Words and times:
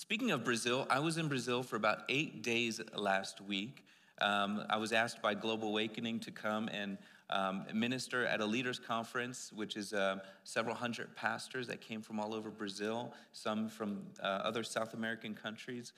Speaking 0.00 0.30
of 0.30 0.44
Brazil, 0.44 0.86
I 0.88 1.00
was 1.00 1.18
in 1.18 1.26
Brazil 1.26 1.64
for 1.64 1.74
about 1.74 2.04
eight 2.08 2.40
days 2.44 2.80
last 2.94 3.40
week. 3.40 3.84
Um, 4.20 4.64
I 4.70 4.76
was 4.76 4.92
asked 4.92 5.20
by 5.20 5.34
Global 5.34 5.70
Awakening 5.70 6.20
to 6.20 6.30
come 6.30 6.68
and 6.68 6.98
um, 7.30 7.64
minister 7.74 8.24
at 8.24 8.40
a 8.40 8.46
leaders 8.46 8.78
conference, 8.78 9.52
which 9.52 9.76
is 9.76 9.92
uh, 9.92 10.18
several 10.44 10.76
hundred 10.76 11.16
pastors 11.16 11.66
that 11.66 11.80
came 11.80 12.00
from 12.00 12.20
all 12.20 12.32
over 12.32 12.48
Brazil, 12.48 13.12
some 13.32 13.68
from 13.68 14.04
uh, 14.22 14.26
other 14.26 14.62
South 14.62 14.94
American 14.94 15.34
countries. 15.34 15.92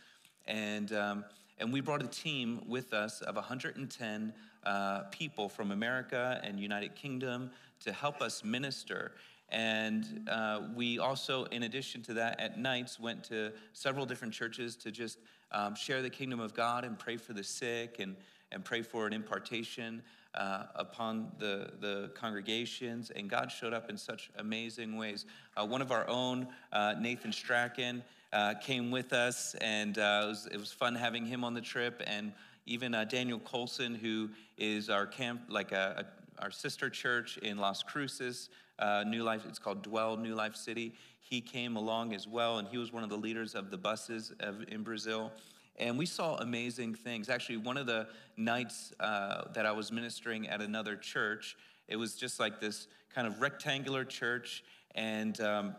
And, 0.47 0.95
um, 0.95 1.27
and 1.59 1.71
we 1.71 1.83
brought 1.83 2.03
a 2.03 2.09
team 2.09 2.63
with 2.67 2.95
us 2.95 3.21
of 3.21 3.35
110 3.35 4.33
uh, 4.65 5.01
people 5.11 5.51
from 5.51 5.73
America 5.73 6.41
and 6.43 6.59
United 6.59 6.95
Kingdom 6.95 7.51
to 7.81 7.93
help 7.93 8.23
us 8.23 8.43
minister. 8.45 9.13
And 9.51 10.29
uh, 10.31 10.63
we 10.75 10.99
also, 10.99 11.45
in 11.45 11.65
addition 11.65 12.03
to 12.03 12.15
that, 12.15 12.41
at 12.41 12.59
nights 12.59 13.01
went 13.01 13.25
to 13.25 13.53
several 13.73 14.07
different 14.07 14.33
churches 14.33 14.77
to 14.77 14.91
just 14.91 15.19
um, 15.53 15.75
share 15.75 16.03
the 16.03 16.11
kingdom 16.11 16.41
of 16.41 16.55
God 16.55 16.85
and 16.85 16.99
pray 16.99 17.17
for 17.17 17.33
the 17.33 17.43
sick 17.43 17.97
and, 17.99 18.17
and 18.53 18.65
pray 18.65 18.83
for 18.83 19.07
an 19.07 19.13
impartation 19.13 20.03
uh, 20.35 20.65
upon 20.77 21.33
the, 21.39 21.73
the 21.81 22.11
congregations. 22.15 23.11
And 23.11 23.29
God 23.29 23.51
showed 23.51 23.73
up 23.73 23.91
in 23.91 23.97
such 23.97 24.31
amazing 24.39 24.97
ways. 24.97 25.27
Uh, 25.57 25.67
one 25.67 25.83
of 25.83 25.91
our 25.91 26.09
own, 26.09 26.47
uh, 26.73 26.95
Nathan 27.01 27.33
Strachan, 27.33 28.03
uh, 28.33 28.55
came 28.55 28.93
with 28.93 29.13
us, 29.13 29.57
and 29.61 29.99
uh, 29.99 30.23
it 30.23 30.29
was, 30.29 30.49
it, 30.53 30.57
was, 30.57 30.71
fun 30.71 30.95
having 30.95 31.27
him 31.27 31.43
on 31.43 31.53
the 31.53 31.61
trip. 31.61 32.01
And 32.07 32.33
even 32.65 32.93
Daniel 33.09 33.41
Colson, 33.41 33.97
who 33.97 34.31
is 34.57 34.89
our 34.89 35.05
camp, 35.05 35.43
like 35.49 35.73
a, 35.73 36.07
a, 36.39 36.43
our 36.43 36.53
sister 36.53 36.89
church 36.89 37.39
in 37.39 37.59
Las 37.59 37.83
Cruces 37.83 38.51
uh, 38.81 39.05
New 39.07 39.23
Life, 39.23 39.45
it's 39.47 39.59
called 39.59 39.83
Dwell 39.83 40.17
New 40.17 40.35
Life 40.35 40.57
City. 40.57 40.95
He 41.21 41.41
came 41.41 41.77
along 41.77 42.15
as 42.15 42.27
well, 42.27 42.59
and 42.59 42.67
he 42.67 42.79
was 42.79 42.93
one 42.93 43.05
of 43.05 43.11
the 43.11 43.17
leaders 43.17 43.55
of 43.55 43.71
the 43.71 43.77
buses 43.77 44.33
of, 44.41 44.65
in 44.69 44.83
Brazil. 44.83 45.31
And 45.79 45.97
we 45.97 46.07
saw 46.07 46.37
amazing 46.37 46.95
things. 46.95 47.29
Actually, 47.29 47.59
one 47.59 47.77
of 47.77 47.87
the 47.87 48.09
nights 48.37 48.93
uh, 49.01 49.45
that 49.55 49.65
I 49.65 49.73
was 49.73 49.93
ministering 49.93 50.49
at 50.49 50.61
another 50.61 50.97
church, 50.97 51.57
it 51.89 51.97
was 51.97 52.17
just 52.17 52.41
like 52.41 52.61
this 52.61 52.89
kind 53.15 53.27
of 53.27 53.41
rectangular 53.41 54.05
church, 54.05 54.65
and 54.95 55.41
um, 55.41 55.75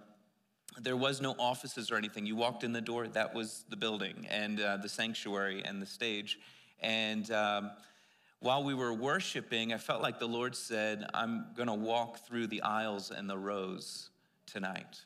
there 0.80 0.96
was 0.96 1.22
no 1.22 1.36
offices 1.38 1.92
or 1.92 1.98
anything. 1.98 2.26
You 2.26 2.36
walked 2.36 2.64
in 2.64 2.72
the 2.72 2.82
door, 2.82 3.08
that 3.08 3.34
was 3.34 3.66
the 3.70 3.76
building, 3.76 4.28
and 4.30 4.60
uh, 4.60 4.78
the 4.78 4.90
sanctuary 4.90 5.62
and 5.66 5.82
the 5.82 5.86
stage. 5.86 6.40
And 6.80 7.30
um, 7.32 7.72
while 8.42 8.64
we 8.64 8.74
were 8.74 8.92
worshiping, 8.92 9.72
I 9.72 9.78
felt 9.78 10.02
like 10.02 10.18
the 10.18 10.28
Lord 10.28 10.56
said, 10.56 11.06
I'm 11.14 11.46
going 11.56 11.68
to 11.68 11.76
walk 11.76 12.26
through 12.26 12.48
the 12.48 12.64
aisles 12.64 13.12
and 13.12 13.30
the 13.30 13.38
rows 13.38 14.10
tonight. 14.48 15.00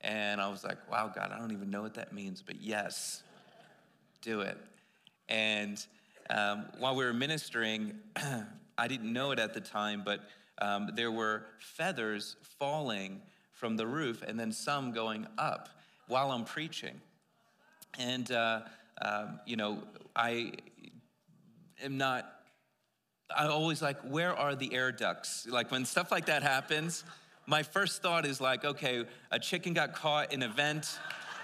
And 0.00 0.40
I 0.40 0.48
was 0.48 0.64
like, 0.64 0.78
wow, 0.90 1.12
God, 1.14 1.32
I 1.32 1.38
don't 1.38 1.52
even 1.52 1.70
know 1.70 1.82
what 1.82 1.94
that 1.94 2.14
means, 2.14 2.42
but 2.42 2.62
yes, 2.62 3.22
do 4.22 4.40
it. 4.40 4.56
And 5.28 5.84
um, 6.30 6.64
while 6.78 6.96
we 6.96 7.04
were 7.04 7.12
ministering, 7.12 7.92
I 8.78 8.88
didn't 8.88 9.12
know 9.12 9.32
it 9.32 9.38
at 9.38 9.52
the 9.52 9.60
time, 9.60 10.02
but 10.02 10.20
um, 10.62 10.90
there 10.94 11.12
were 11.12 11.44
feathers 11.58 12.36
falling 12.58 13.20
from 13.52 13.76
the 13.76 13.86
roof 13.86 14.22
and 14.26 14.40
then 14.40 14.50
some 14.50 14.92
going 14.92 15.26
up 15.36 15.68
while 16.08 16.30
I'm 16.30 16.44
preaching. 16.44 17.02
And, 17.98 18.32
uh, 18.32 18.62
um, 19.02 19.40
you 19.44 19.56
know, 19.56 19.82
I 20.14 20.52
am 21.82 21.98
not 21.98 22.35
I 23.34 23.46
always 23.46 23.82
like, 23.82 24.00
where 24.02 24.36
are 24.36 24.54
the 24.54 24.72
air 24.72 24.92
ducts? 24.92 25.46
Like 25.48 25.70
when 25.70 25.84
stuff 25.84 26.10
like 26.10 26.26
that 26.26 26.42
happens, 26.42 27.04
my 27.46 27.62
first 27.62 28.02
thought 28.02 28.26
is 28.26 28.40
like, 28.40 28.64
okay, 28.64 29.04
a 29.30 29.38
chicken 29.38 29.72
got 29.72 29.94
caught 29.94 30.32
in 30.32 30.42
a 30.42 30.48
vent 30.48 30.98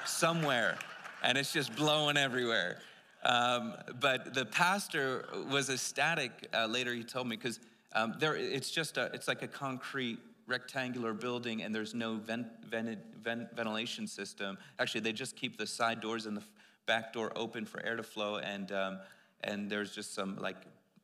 somewhere 0.05 0.77
and 1.23 1.39
it's 1.39 1.53
just 1.53 1.75
blowing 1.77 2.17
everywhere. 2.17 2.79
Um, 3.25 3.75
but 4.01 4.35
the 4.35 4.45
pastor 4.45 5.29
was 5.51 5.71
ecstatic 5.71 6.49
uh, 6.53 6.67
later, 6.67 6.93
he 6.93 7.05
told 7.05 7.29
me, 7.29 7.37
because 7.37 7.61
um, 7.95 8.15
there, 8.19 8.35
it's 8.35 8.71
just 8.71 8.97
a, 8.97 9.11
it's 9.15 9.29
like 9.29 9.43
a 9.43 9.49
concrete 9.49 10.19
rectangular 10.49 11.13
building 11.13 11.63
and 11.63 11.75
there's 11.75 11.95
no 11.95 12.17
vent, 12.17 12.47
vent, 12.69 12.99
vent, 13.23 13.55
ventilation 13.55 14.07
system. 14.07 14.59
Actually, 14.79 15.03
they 15.03 15.13
just 15.13 15.37
keep 15.37 15.57
the 15.57 15.67
side 15.67 16.01
doors 16.01 16.27
and 16.27 16.37
the 16.37 16.43
back 16.87 17.13
door 17.13 17.33
open 17.37 17.65
for 17.65 17.85
air 17.85 17.97
to 17.97 18.03
flow 18.03 18.37
and, 18.37 18.73
um, 18.73 18.99
and 19.45 19.71
there's 19.71 19.95
just 19.95 20.15
some 20.15 20.37
like 20.39 20.57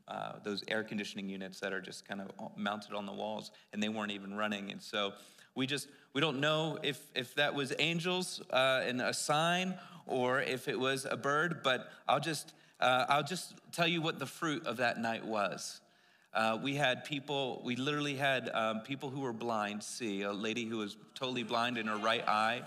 uh, 0.08 0.32
those 0.42 0.64
air 0.68 0.82
conditioning 0.82 1.28
units 1.28 1.60
that 1.60 1.72
are 1.72 1.80
just 1.80 2.08
kind 2.08 2.20
of 2.20 2.30
mounted 2.56 2.94
on 2.94 3.06
the 3.06 3.12
walls, 3.12 3.50
and 3.72 3.82
they 3.82 3.88
weren't 3.88 4.12
even 4.12 4.34
running. 4.34 4.72
And 4.72 4.82
so 4.82 5.12
we 5.54 5.66
just 5.66 5.88
we 6.14 6.20
don't 6.20 6.40
know 6.40 6.78
if 6.82 7.00
if 7.14 7.34
that 7.34 7.54
was 7.54 7.72
angels 7.78 8.40
uh, 8.50 8.82
and 8.84 9.00
a 9.00 9.12
sign 9.12 9.74
or 10.06 10.40
if 10.40 10.66
it 10.68 10.78
was 10.78 11.06
a 11.08 11.16
bird. 11.16 11.62
But 11.62 11.88
I'll 12.08 12.20
just 12.20 12.54
uh, 12.80 13.06
I'll 13.08 13.22
just 13.22 13.54
tell 13.72 13.86
you 13.86 14.00
what 14.00 14.18
the 14.18 14.26
fruit 14.26 14.66
of 14.66 14.78
that 14.78 14.98
night 15.00 15.24
was. 15.24 15.80
Uh, 16.34 16.58
we 16.62 16.74
had 16.74 17.04
people, 17.04 17.60
we 17.64 17.74
literally 17.74 18.14
had 18.14 18.50
um, 18.50 18.80
people 18.80 19.10
who 19.10 19.20
were 19.20 19.32
blind 19.32 19.82
see, 19.82 20.22
a 20.22 20.32
lady 20.32 20.66
who 20.66 20.76
was 20.76 20.96
totally 21.14 21.42
blind 21.42 21.78
in 21.78 21.86
her 21.86 21.96
right 21.96 22.26
eye, 22.28 22.62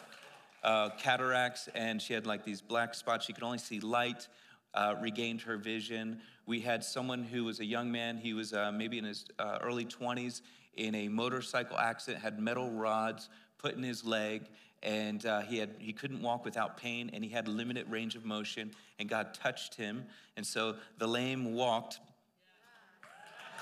uh, 0.63 0.90
cataracts, 0.97 1.69
and 1.75 2.01
she 2.01 2.13
had 2.13 2.25
like 2.25 2.44
these 2.44 2.59
black 2.59 2.94
spots. 2.94 3.25
She 3.25 3.34
could 3.34 3.44
only 3.44 3.59
see 3.59 3.80
light, 3.80 4.28
uh, 4.74 4.96
regained 5.02 5.42
her 5.42 5.58
vision. 5.58 6.20
We 6.46 6.62
had 6.62 6.84
someone 6.84 7.24
who 7.24 7.44
was 7.44 7.59
a 7.59 7.66
young 7.66 7.92
man, 7.92 8.18
he 8.18 8.34
was 8.34 8.54
uh, 8.54 8.72
maybe 8.72 8.98
in 8.98 9.06
his 9.06 9.26
uh, 9.40 9.59
early 9.62 9.86
20s, 9.86 10.42
in 10.76 10.96
a 10.96 11.08
motorcycle 11.08 11.78
accident, 11.78 12.24
had 12.24 12.40
metal 12.40 12.72
rods 12.72 13.30
put 13.58 13.76
in 13.76 13.84
his 13.84 14.04
leg, 14.04 14.48
and 14.84 15.26
uh, 15.26 15.42
he, 15.42 15.58
had, 15.58 15.76
he 15.78 15.94
couldn't 15.94 16.22
walk 16.22 16.44
without 16.44 16.78
pain, 16.78 17.12
and 17.14 17.24
he 17.24 17.30
had 17.30 17.48
limited 17.48 17.90
range 17.90 18.16
of 18.16 18.26
motion, 18.26 18.72
and 18.98 19.08
God 19.08 19.34
touched 19.34 19.76
him. 19.76 20.06
And 20.38 20.46
so 20.46 20.76
the 20.98 21.08
lame 21.08 21.54
walked. 21.54 22.00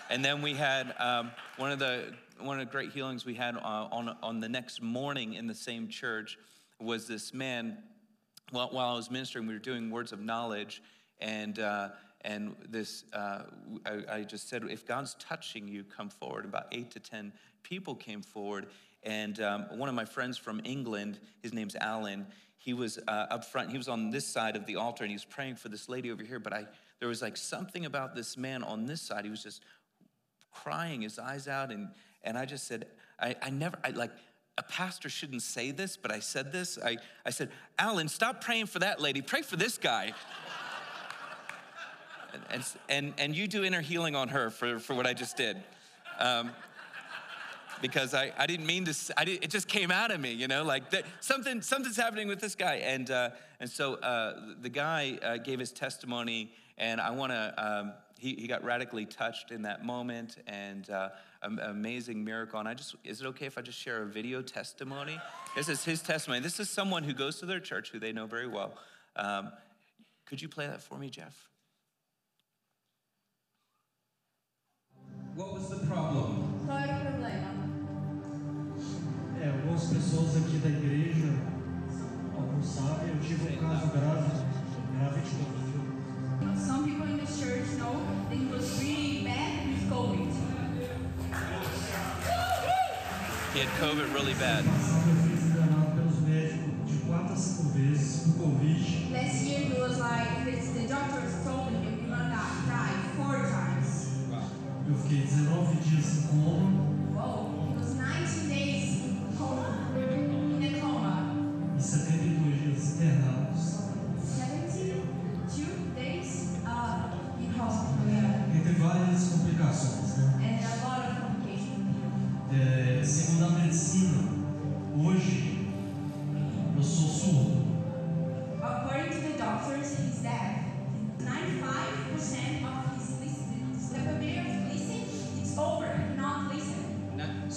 And 0.10 0.24
then 0.24 0.42
we 0.42 0.54
had 0.54 0.94
um, 0.98 1.32
one, 1.58 1.72
of 1.72 1.80
the, 1.80 2.14
one 2.40 2.60
of 2.60 2.66
the 2.66 2.72
great 2.72 2.92
healings 2.92 3.26
we 3.26 3.36
had 3.36 3.56
uh, 3.58 3.88
on, 3.92 4.16
on 4.24 4.40
the 4.40 4.50
next 4.50 4.82
morning 4.82 5.34
in 5.34 5.46
the 5.46 5.56
same 5.56 5.88
church 5.88 6.38
was 6.80 7.08
this 7.08 7.34
man. 7.34 7.78
While, 8.52 8.70
while 8.70 8.94
I 8.94 8.96
was 8.96 9.12
ministering, 9.12 9.46
we 9.46 9.54
were 9.54 9.60
doing 9.60 9.92
words 9.92 10.12
of 10.12 10.22
knowledge, 10.22 10.82
and 11.20 11.60
uh, 11.60 11.90
and 12.22 12.56
this, 12.68 13.06
uh, 13.14 13.44
I, 13.86 14.18
I, 14.18 14.24
just 14.24 14.50
said, 14.50 14.64
if 14.70 14.86
God's 14.86 15.16
touching 15.20 15.68
you, 15.68 15.84
come 15.84 16.10
forward. 16.10 16.44
About 16.44 16.68
eight 16.72 16.92
to 16.92 17.00
10 17.00 17.32
people 17.64 17.96
came 17.96 18.22
forward. 18.22 18.68
And 19.04 19.40
um, 19.40 19.66
one 19.78 19.88
of 19.88 19.96
my 19.96 20.04
friends 20.04 20.38
from 20.38 20.60
England, 20.66 21.20
his 21.42 21.54
name's 21.54 21.76
Alan, 21.78 22.28
he 22.58 22.74
was 22.74 23.00
uh, 23.08 23.28
up 23.30 23.46
front. 23.46 23.72
He 23.72 23.78
was 23.78 23.88
on 23.88 24.10
this 24.10 24.28
side 24.28 24.58
of 24.58 24.66
the 24.66 24.76
altar 24.76 25.06
and 25.06 25.12
he 25.12 25.16
was 25.16 25.24
praying 25.24 25.56
for 25.56 25.70
this 25.70 25.88
lady 25.88 26.12
over 26.12 26.24
here. 26.24 26.40
But 26.40 26.52
I, 26.52 26.66
there 27.00 27.08
was 27.08 27.22
like 27.22 27.38
something 27.38 27.86
about 27.86 28.16
this 28.16 28.36
man 28.36 28.64
on 28.64 28.86
this 28.86 29.02
side. 29.02 29.24
He 29.24 29.32
was 29.32 29.44
just 29.44 29.64
crying 30.52 31.02
his 31.02 31.20
eyes 31.20 31.48
out. 31.48 31.72
And, 31.72 31.88
and 32.22 32.38
I 32.38 32.44
just 32.44 32.68
said, 32.68 32.88
I, 33.18 33.38
I 33.42 33.50
never, 33.50 33.78
I 33.82 33.92
like, 33.92 34.12
a 34.58 34.64
pastor 34.64 35.08
shouldn't 35.08 35.42
say 35.42 35.72
this, 35.72 35.96
but 35.96 36.12
I 36.12 36.20
said 36.20 36.52
this. 36.52 36.78
I, 36.84 36.98
I 37.26 37.30
said, 37.30 37.50
Alan, 37.78 38.10
stop 38.10 38.44
praying 38.44 38.66
for 38.66 38.80
that 38.80 39.00
lady. 39.00 39.22
Pray 39.22 39.42
for 39.42 39.56
this 39.56 39.78
guy 39.78 40.12
and, 42.52 42.64
and, 42.90 43.14
and 43.18 43.36
you 43.36 43.48
do 43.48 43.64
inner 43.64 43.82
healing 43.82 44.16
on 44.16 44.30
her 44.30 44.50
for, 44.50 44.80
for 44.80 44.94
what 44.94 45.06
I 45.06 45.14
just 45.14 45.38
did. 45.38 45.58
Um, 46.20 46.52
because 47.82 48.14
I, 48.14 48.32
I 48.38 48.46
didn't 48.46 48.66
mean 48.66 48.86
to, 48.86 48.96
I 49.18 49.26
did, 49.26 49.44
it 49.44 49.50
just 49.50 49.68
came 49.68 49.92
out 49.92 50.12
of 50.12 50.20
me, 50.20 50.34
you 50.34 50.48
know, 50.48 50.64
like 50.64 50.90
that, 50.92 51.06
something, 51.22 51.62
something's 51.62 51.96
happening 51.96 52.28
with 52.28 52.42
this 52.42 52.56
guy. 52.56 52.76
And, 52.76 53.10
uh, 53.10 53.30
and 53.60 53.70
so 53.70 53.96
uh, 53.96 54.54
the 54.62 54.70
guy 54.70 55.18
uh, 55.24 55.38
gave 55.38 55.60
his 55.60 55.72
testimony, 55.72 56.52
and 56.78 57.00
I 57.00 57.12
want 57.12 57.32
to, 57.32 57.54
um, 57.58 57.94
he, 58.18 58.36
he 58.36 58.48
got 58.48 58.64
radically 58.64 59.06
touched 59.06 59.52
in 59.52 59.62
that 59.62 59.86
moment, 59.86 60.38
and 60.46 60.90
uh, 60.90 61.10
an 61.42 61.60
amazing 61.60 62.24
miracle. 62.24 62.60
And 62.60 62.68
I 62.68 62.74
just, 62.74 62.96
is 63.06 63.22
it 63.22 63.28
okay 63.28 63.46
if 63.46 63.58
I 63.58 63.62
just 63.62 63.80
share 63.80 64.04
a 64.04 64.06
video 64.06 64.42
testimony? 64.42 65.18
This 65.56 65.70
is 65.70 65.86
his 65.86 66.02
testimony. 66.02 66.42
This 66.42 66.60
is 66.60 66.70
someone 66.70 67.04
who 67.04 67.14
goes 67.14 67.40
to 67.40 67.46
their 67.46 67.62
church 67.62 67.92
who 67.92 68.00
they 68.00 68.12
know 68.12 68.26
very 68.26 68.48
well. 68.48 68.74
Um, 69.16 69.52
could 70.26 70.42
you 70.42 70.50
play 70.50 70.68
that 70.68 70.82
for 70.82 70.98
me, 70.98 71.10
Jeff? 71.10 71.50
What 75.40 75.54
was 75.54 75.70
the 75.70 75.88
problem? 75.88 76.52
Qual 76.66 76.78
era 76.78 76.98
o 76.98 77.00
problema? 77.00 77.48
É, 79.42 79.48
algumas 79.48 79.86
pessoas 79.86 80.36
aqui 80.36 80.58
da 80.58 80.68
igreja, 80.68 81.34
alguns 82.36 82.66
sabem, 82.66 83.08
eu 83.08 83.20
tive 83.22 83.56
um 83.56 83.58
caso 83.58 83.88
grave, 83.88 84.32
grave 84.98 85.22
de 85.22 85.30
Covid. 85.40 86.60
Some 86.60 86.84
people 86.84 87.08
in 87.08 87.20
the 87.20 87.26
church 87.26 87.78
know 87.80 88.04
that 88.28 88.36
he 88.36 88.52
was 88.52 88.82
really 88.82 89.24
bad 89.24 89.66
with 89.70 89.90
COVID. 89.90 90.28
He 93.54 93.60
had 93.62 93.70
COVID 93.80 94.14
really 94.14 94.34
bad. 94.34 94.66
Passado 94.66 95.10
eu 95.10 95.16
fui 95.24 95.52
enganado 95.52 95.96
pelos 95.96 96.20
médicos 96.20 96.92
de 96.92 96.98
quatro 97.08 97.34
a 97.34 97.38
cinco 97.38 97.70
vezes 97.70 98.34
por 98.34 98.44
Covid. 98.44 99.14
Last 99.14 99.46
year 99.46 99.60
he 99.62 99.80
was 99.80 100.00
like, 100.00 100.44
the 100.44 100.86
doctors 100.86 101.34
told 101.46 101.69
fiquei 105.10 105.26
19 105.26 105.76
dias 105.78 106.18
em 106.18 106.28
coma. 106.28 106.99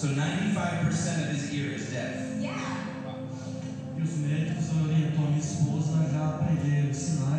So 0.02 0.08
95% 0.08 1.22
of 1.22 1.28
his 1.30 1.54
ear 1.54 1.76
is 1.76 1.90
deaf. 1.92 2.26
Yeah. 2.40 2.58
E 3.96 4.02
os 4.02 4.18
médicos 4.18 4.68
orientou 4.70 5.26
a 5.26 5.28
minha 5.28 5.38
esposa 5.38 6.10
já 6.12 6.28
aprender 6.28 6.90
os 6.90 6.96
sinais, 6.96 7.31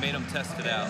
made 0.00 0.14
them 0.14 0.24
test 0.32 0.58
it 0.60 0.66
out. 0.66 0.88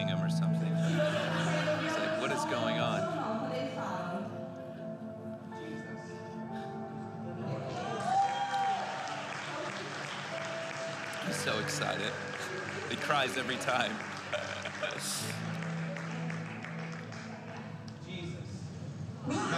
Frisking 0.00 0.16
him 0.16 0.24
or 0.24 0.30
something. 0.30 0.74
He's 1.82 1.98
like, 1.98 2.20
what 2.20 2.32
is 2.32 2.44
going 2.46 2.80
on? 2.80 3.20
So 11.32 11.58
excited. 11.58 12.12
He 12.90 12.96
cries 12.96 13.36
every 13.38 13.56
time. 13.56 13.92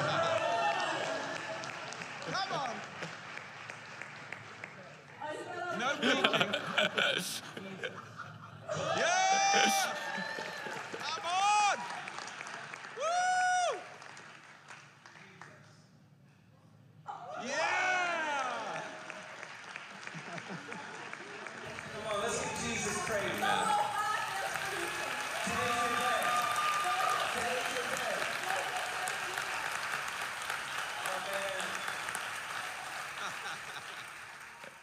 Olha 2.24 2.46
pra 2.46 2.56
lá. 2.56 2.74
No 5.78 5.88
preaching. 5.96 6.52
yes! 8.96 9.88
Come 11.00 11.24
on! 11.26 11.78
Woo! 12.96 13.78
Yeah! 17.44 18.82
Come 21.92 22.14
on, 22.14 22.22
let's 22.22 22.38
give 22.40 22.54
Jesus 22.70 22.98
praise. 23.06 23.42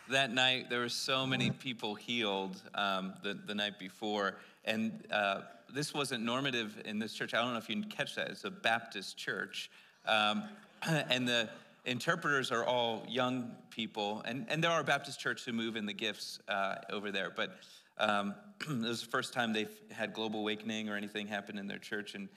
That 0.10 0.34
night 0.34 0.70
there 0.70 0.80
were 0.80 0.89
so 0.89 1.25
many 1.25 1.51
people 1.51 1.96
healed 1.96 2.62
um, 2.75 3.13
the, 3.24 3.38
the 3.46 3.56
night 3.56 3.80
before. 3.80 4.36
And 4.66 5.04
uh, 5.12 5.42
this 5.74 5.94
wasn't 5.94 6.24
normative 6.24 6.82
in 6.86 7.00
this 7.00 7.13
church. 7.13 7.34
I 7.34 7.42
don't 7.42 7.54
know 7.54 7.60
if 7.60 7.70
you 7.70 7.82
can 7.82 7.89
catch 7.89 8.16
that. 8.16 8.30
It's 8.30 8.44
a 8.44 8.51
baptist 8.51 9.18
church. 9.18 9.70
Um, 10.06 10.44
and 10.84 11.28
the 11.28 11.50
interpreters 11.86 12.51
are 12.51 12.66
all 12.66 13.04
young 13.08 13.51
people. 13.70 14.22
And, 14.25 14.46
and 14.50 14.63
there 14.63 14.72
are 14.72 14.84
baptist 14.84 15.20
churches 15.20 15.46
who 15.46 15.54
move 15.54 15.75
in 15.75 15.86
the 15.86 15.94
gifts 15.94 16.39
uh, 16.48 16.75
over 16.92 17.12
there. 17.12 17.32
But 17.36 17.58
um, 17.98 18.36
it 18.62 18.82
was 18.82 19.01
the 19.01 19.10
first 19.10 19.34
time 19.34 19.54
they've 19.54 19.70
had 19.92 20.13
global 20.13 20.42
awakening 20.42 20.89
or 20.89 20.96
anything 20.96 21.28
happen 21.28 21.58
in 21.58 21.68
their 21.68 21.78
church. 21.78 22.16
And, 22.16 22.30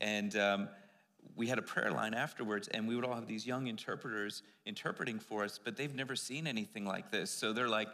and 0.00 0.36
um, 0.36 0.68
we 1.36 1.46
had 1.46 1.58
a 1.58 1.62
prayer 1.62 1.90
line 1.90 2.14
afterwards, 2.14 2.68
and 2.68 2.86
we 2.86 2.94
would 2.94 3.04
all 3.04 3.14
have 3.14 3.26
these 3.26 3.46
young 3.46 3.66
interpreters 3.66 4.42
interpreting 4.66 5.18
for 5.18 5.44
us, 5.44 5.58
but 5.62 5.76
they've 5.76 5.94
never 5.94 6.16
seen 6.16 6.46
anything 6.46 6.84
like 6.84 7.10
this. 7.10 7.30
So 7.30 7.52
they're 7.52 7.68
like, 7.68 7.88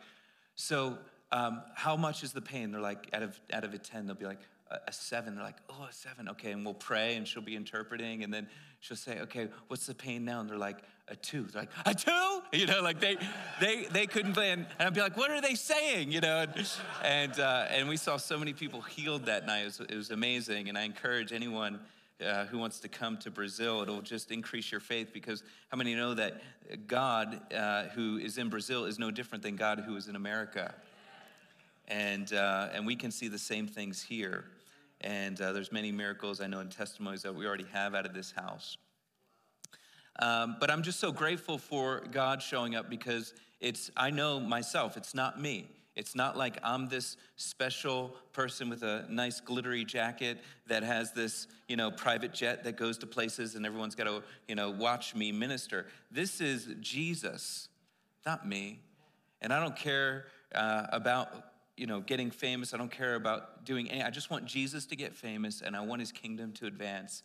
"So, 0.54 0.98
um, 1.30 1.62
how 1.74 1.96
much 1.96 2.22
is 2.24 2.32
the 2.32 2.40
pain?" 2.40 2.72
They're 2.72 2.80
like, 2.80 3.08
"Out 3.12 3.22
of 3.22 3.40
out 3.52 3.64
of 3.64 3.72
a 3.74 3.78
ten, 3.78 4.06
they'll 4.06 4.16
be 4.16 4.26
like 4.26 4.40
a, 4.70 4.78
a 4.88 4.92
seven. 4.92 5.34
They're 5.34 5.44
like, 5.44 5.60
"Oh, 5.70 5.86
a 5.88 5.92
seven, 5.92 6.28
okay." 6.30 6.52
And 6.52 6.64
we'll 6.64 6.74
pray, 6.74 7.16
and 7.16 7.26
she'll 7.26 7.42
be 7.42 7.56
interpreting, 7.56 8.24
and 8.24 8.32
then 8.32 8.48
she'll 8.80 8.96
say, 8.96 9.20
"Okay, 9.20 9.48
what's 9.68 9.86
the 9.86 9.94
pain 9.94 10.24
now?" 10.24 10.40
And 10.40 10.50
they're 10.50 10.58
like, 10.58 10.78
"A 11.08 11.16
two. 11.16 11.44
They're 11.44 11.62
like, 11.62 11.70
"A 11.84 11.94
two? 11.94 12.42
You 12.52 12.66
know, 12.66 12.80
like 12.80 13.00
they 13.00 13.16
they 13.60 13.84
they 13.84 14.06
couldn't 14.06 14.32
plan. 14.32 14.66
And 14.78 14.88
I'd 14.88 14.94
be 14.94 15.00
like, 15.00 15.16
"What 15.16 15.30
are 15.30 15.40
they 15.40 15.54
saying?" 15.54 16.10
You 16.10 16.20
know, 16.20 16.40
and 16.40 16.66
and, 17.04 17.38
uh, 17.38 17.66
and 17.70 17.88
we 17.88 17.96
saw 17.96 18.16
so 18.16 18.38
many 18.38 18.54
people 18.54 18.80
healed 18.80 19.26
that 19.26 19.46
night. 19.46 19.62
It 19.62 19.64
was, 19.64 19.80
it 19.80 19.94
was 19.94 20.10
amazing, 20.10 20.68
and 20.68 20.76
I 20.76 20.82
encourage 20.82 21.32
anyone 21.32 21.80
uh, 22.24 22.46
who 22.46 22.58
wants 22.58 22.80
to 22.80 22.88
come 22.88 23.16
to 23.18 23.30
Brazil. 23.30 23.82
It'll 23.82 24.00
just 24.00 24.30
increase 24.30 24.70
your 24.70 24.80
faith 24.80 25.10
because 25.12 25.42
how 25.68 25.76
many 25.76 25.94
know 25.94 26.14
that 26.14 26.40
God 26.86 27.40
uh, 27.52 27.84
who 27.88 28.18
is 28.18 28.38
in 28.38 28.48
Brazil 28.48 28.84
is 28.84 28.98
no 28.98 29.10
different 29.10 29.42
than 29.42 29.56
God 29.56 29.80
who 29.80 29.96
is 29.96 30.08
in 30.08 30.16
America? 30.16 30.74
And, 31.88 32.32
uh, 32.32 32.68
and 32.72 32.86
we 32.86 32.96
can 32.96 33.10
see 33.10 33.28
the 33.28 33.38
same 33.38 33.66
things 33.66 34.02
here. 34.02 34.44
And 35.02 35.40
uh, 35.40 35.52
there's 35.52 35.70
many 35.70 35.92
miracles 35.92 36.40
I 36.40 36.46
know 36.46 36.60
and 36.60 36.70
testimonies 36.70 37.22
that 37.22 37.34
we 37.34 37.46
already 37.46 37.66
have 37.72 37.94
out 37.94 38.06
of 38.06 38.14
this 38.14 38.32
house. 38.32 38.76
Um, 40.18 40.56
but 40.58 40.70
I'm 40.70 40.82
just 40.82 40.98
so 40.98 41.12
grateful 41.12 41.58
for 41.58 42.02
God 42.10 42.42
showing 42.42 42.74
up 42.74 42.88
because 42.88 43.34
it's, 43.60 43.90
I 43.96 44.10
know 44.10 44.40
myself, 44.40 44.96
it's 44.96 45.14
not 45.14 45.40
me. 45.40 45.68
It's 45.96 46.14
not 46.14 46.36
like 46.36 46.58
I'm 46.62 46.88
this 46.88 47.16
special 47.36 48.14
person 48.32 48.68
with 48.68 48.82
a 48.82 49.06
nice 49.08 49.40
glittery 49.40 49.84
jacket 49.84 50.38
that 50.66 50.82
has 50.82 51.12
this, 51.12 51.46
you 51.68 51.76
know, 51.76 51.90
private 51.90 52.34
jet 52.34 52.64
that 52.64 52.76
goes 52.76 52.98
to 52.98 53.06
places 53.06 53.54
and 53.54 53.64
everyone's 53.64 53.94
got 53.94 54.04
to, 54.04 54.22
you 54.46 54.54
know, 54.54 54.70
watch 54.70 55.14
me 55.14 55.32
minister. 55.32 55.86
This 56.10 56.40
is 56.40 56.68
Jesus, 56.80 57.68
not 58.26 58.46
me. 58.46 58.80
And 59.40 59.52
I 59.52 59.60
don't 59.60 59.76
care 59.76 60.26
uh, 60.54 60.86
about 60.92 61.28
you 61.76 61.86
know, 61.86 62.00
getting 62.00 62.30
famous. 62.30 62.72
I 62.72 62.78
don't 62.78 62.90
care 62.90 63.16
about 63.16 63.64
doing 63.64 63.90
any. 63.90 64.02
I 64.02 64.10
just 64.10 64.30
want 64.30 64.46
Jesus 64.46 64.86
to 64.86 64.96
get 64.96 65.14
famous, 65.14 65.60
and 65.60 65.76
I 65.76 65.82
want 65.82 66.00
His 66.00 66.10
kingdom 66.10 66.52
to 66.54 66.66
advance. 66.66 67.22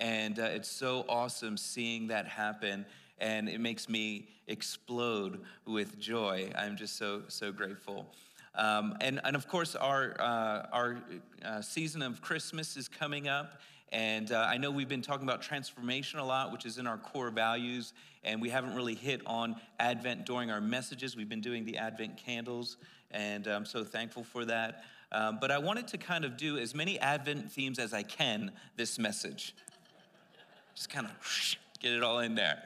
And 0.00 0.38
uh, 0.38 0.44
it's 0.44 0.68
so 0.70 1.04
awesome 1.08 1.56
seeing 1.56 2.08
that 2.08 2.26
happen, 2.26 2.84
and 3.18 3.48
it 3.48 3.60
makes 3.60 3.88
me 3.88 4.28
explode 4.48 5.40
with 5.66 6.00
joy. 6.00 6.50
I'm 6.58 6.76
just 6.76 6.96
so 6.96 7.22
so 7.28 7.52
grateful. 7.52 8.06
Um, 8.54 8.96
and, 9.00 9.20
and 9.24 9.36
of 9.36 9.46
course, 9.46 9.76
our, 9.76 10.16
uh, 10.18 10.66
our 10.72 10.98
uh, 11.44 11.60
season 11.60 12.02
of 12.02 12.20
Christmas 12.20 12.76
is 12.76 12.88
coming 12.88 13.28
up. 13.28 13.60
And 13.92 14.32
uh, 14.32 14.46
I 14.48 14.56
know 14.56 14.70
we've 14.70 14.88
been 14.88 15.02
talking 15.02 15.24
about 15.24 15.42
transformation 15.42 16.18
a 16.18 16.24
lot, 16.24 16.52
which 16.52 16.64
is 16.64 16.78
in 16.78 16.86
our 16.86 16.98
core 16.98 17.30
values. 17.30 17.92
And 18.24 18.40
we 18.40 18.48
haven't 18.50 18.74
really 18.74 18.94
hit 18.94 19.22
on 19.26 19.56
Advent 19.78 20.26
during 20.26 20.50
our 20.50 20.60
messages. 20.60 21.16
We've 21.16 21.28
been 21.28 21.40
doing 21.40 21.64
the 21.64 21.78
Advent 21.78 22.16
candles, 22.16 22.76
and 23.10 23.46
I'm 23.46 23.64
so 23.64 23.82
thankful 23.82 24.24
for 24.24 24.44
that. 24.44 24.84
Um, 25.12 25.38
but 25.40 25.50
I 25.50 25.58
wanted 25.58 25.88
to 25.88 25.98
kind 25.98 26.24
of 26.24 26.36
do 26.36 26.58
as 26.58 26.74
many 26.74 26.98
Advent 27.00 27.50
themes 27.50 27.78
as 27.78 27.92
I 27.92 28.02
can 28.02 28.52
this 28.76 28.98
message. 28.98 29.54
Just 30.80 30.88
kind 30.88 31.06
of 31.06 31.12
get 31.78 31.92
it 31.92 32.02
all 32.02 32.20
in 32.20 32.34
there. 32.34 32.62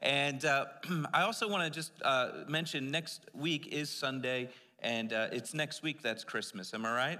And 0.00 0.42
uh, 0.42 0.64
I 1.12 1.20
also 1.20 1.46
want 1.46 1.64
to 1.64 1.70
just 1.70 1.92
uh, 2.00 2.30
mention 2.48 2.90
next 2.90 3.26
week 3.34 3.66
is 3.66 3.90
Sunday 3.90 4.48
and 4.80 5.12
uh, 5.12 5.26
it's 5.32 5.52
next 5.52 5.82
week 5.82 6.00
that's 6.00 6.24
Christmas. 6.24 6.72
Am 6.72 6.86
I 6.86 6.96
right? 6.96 7.18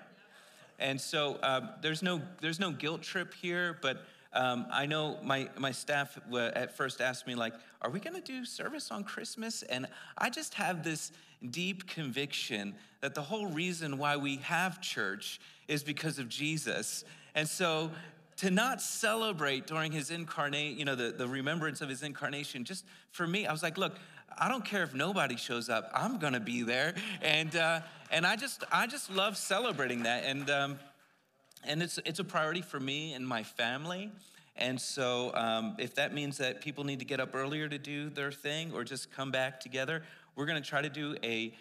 And 0.79 0.99
so 0.99 1.39
um, 1.43 1.69
there's 1.83 2.03
no 2.03 2.23
there's 2.41 2.59
no 2.59 2.71
guilt 2.71 3.03
trip 3.03 3.35
here, 3.35 3.79
but 3.83 4.07
um, 4.33 4.65
I 4.73 4.87
know 4.87 5.19
my 5.23 5.51
my 5.59 5.71
staff 5.71 6.19
at 6.35 6.75
first 6.75 7.03
asked 7.03 7.27
me 7.27 7.35
like, 7.35 7.53
"Are 7.83 7.91
we 7.91 8.01
going 8.01 8.17
to 8.17 8.23
do 8.23 8.47
service 8.47 8.91
on 8.91 9.05
Christmas?" 9.05 9.63
And 9.65 9.87
I 10.17 10.31
just 10.31 10.55
have 10.55 10.83
this 10.83 11.13
deep 11.51 11.87
conviction 11.89 12.75
that 13.03 13.15
the 13.15 13.21
whole 13.21 13.49
reason 13.49 13.99
why 13.99 14.17
we 14.17 14.37
have 14.37 14.81
church 14.81 15.41
is 15.67 15.83
because 15.83 16.19
of 16.19 16.31
Jesus, 16.31 17.05
and 17.35 17.47
so 17.47 17.91
to 18.39 18.51
not 18.51 18.81
celebrate 18.81 19.67
during 19.67 19.91
his 19.93 20.11
incarnate, 20.11 20.77
you 20.77 20.85
know, 20.85 20.95
the, 20.95 21.11
the 21.11 21.27
remembrance 21.27 21.81
of 21.81 21.89
his 21.89 22.03
incarnation, 22.03 22.65
just 22.65 22.85
for 23.11 23.27
me, 23.27 23.47
I 23.47 23.53
was 23.53 23.63
like, 23.63 23.77
look, 23.77 23.97
I 24.37 24.49
don't 24.49 24.65
care 24.65 24.85
if 24.85 24.95
nobody 24.95 25.37
shows 25.37 25.69
up. 25.69 25.91
I'm 25.93 26.19
gonna 26.19 26.41
be 26.41 26.63
there, 26.63 26.95
and 27.21 27.55
uh, 27.57 27.81
and 28.11 28.25
I 28.25 28.37
just 28.37 28.63
I 28.71 28.87
just 28.87 29.11
love 29.11 29.37
celebrating 29.37 30.05
that, 30.05 30.25
and 30.25 30.49
um, 30.51 30.79
and 31.65 31.83
it's 31.83 31.99
it's 32.05 32.21
a 32.21 32.25
priority 32.25 32.63
for 32.63 32.79
me 32.79 33.15
and 33.15 33.27
my 33.27 33.43
family. 33.43 34.13
And 34.57 34.81
so, 34.81 35.33
um, 35.35 35.77
if 35.79 35.95
that 35.95 36.13
means 36.13 36.39
that 36.39 36.61
people 36.61 36.83
need 36.83 36.99
to 36.99 37.05
get 37.05 37.21
up 37.21 37.35
earlier 37.35 37.69
to 37.69 37.79
do 37.79 38.11
their 38.11 38.33
thing 38.33 38.73
or 38.73 38.83
just 38.83 39.13
come 39.13 39.31
back 39.31 39.61
together, 39.61 40.03
we're 40.35 40.47
to 40.47 40.61
try 40.61 40.83
to 40.83 40.89
do 40.89 41.17
a 41.23 41.55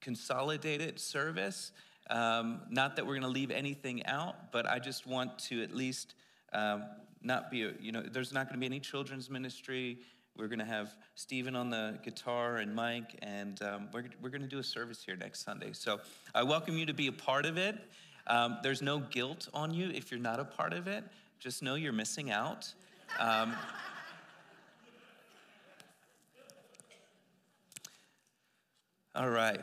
consolidated 0.00 0.98
service. 0.98 1.72
Um, 2.08 2.62
not 2.70 2.96
that 2.96 3.06
we're 3.06 3.14
going 3.14 3.22
to 3.22 3.28
leave 3.28 3.50
anything 3.50 4.06
out, 4.06 4.52
but 4.52 4.66
I 4.66 4.78
just 4.78 5.06
want 5.06 5.38
to 5.40 5.62
at 5.62 5.74
least 5.74 6.14
um, 6.52 6.84
not 7.22 7.50
be, 7.50 7.72
you 7.80 7.92
know, 7.92 8.02
there's 8.02 8.32
not 8.32 8.46
going 8.46 8.54
to 8.54 8.60
be 8.60 8.66
any 8.66 8.80
children's 8.80 9.28
ministry. 9.28 9.98
We're 10.36 10.48
going 10.48 10.58
to 10.60 10.64
have 10.66 10.94
Stephen 11.14 11.56
on 11.56 11.70
the 11.70 11.98
guitar 12.04 12.58
and 12.58 12.74
Mike, 12.74 13.16
and 13.22 13.60
um, 13.62 13.88
we're, 13.92 14.04
we're 14.20 14.28
going 14.28 14.42
to 14.42 14.48
do 14.48 14.58
a 14.58 14.64
service 14.64 15.02
here 15.02 15.16
next 15.16 15.44
Sunday. 15.44 15.72
So 15.72 15.98
I 16.34 16.42
welcome 16.42 16.76
you 16.76 16.86
to 16.86 16.94
be 16.94 17.06
a 17.06 17.12
part 17.12 17.46
of 17.46 17.56
it. 17.56 17.76
Um, 18.26 18.58
there's 18.62 18.82
no 18.82 18.98
guilt 18.98 19.48
on 19.54 19.72
you 19.72 19.88
if 19.90 20.10
you're 20.10 20.20
not 20.20 20.38
a 20.38 20.44
part 20.44 20.72
of 20.72 20.88
it. 20.88 21.04
Just 21.38 21.62
know 21.62 21.74
you're 21.74 21.92
missing 21.92 22.30
out. 22.30 22.72
Um, 23.18 23.54
all 29.14 29.30
right. 29.30 29.60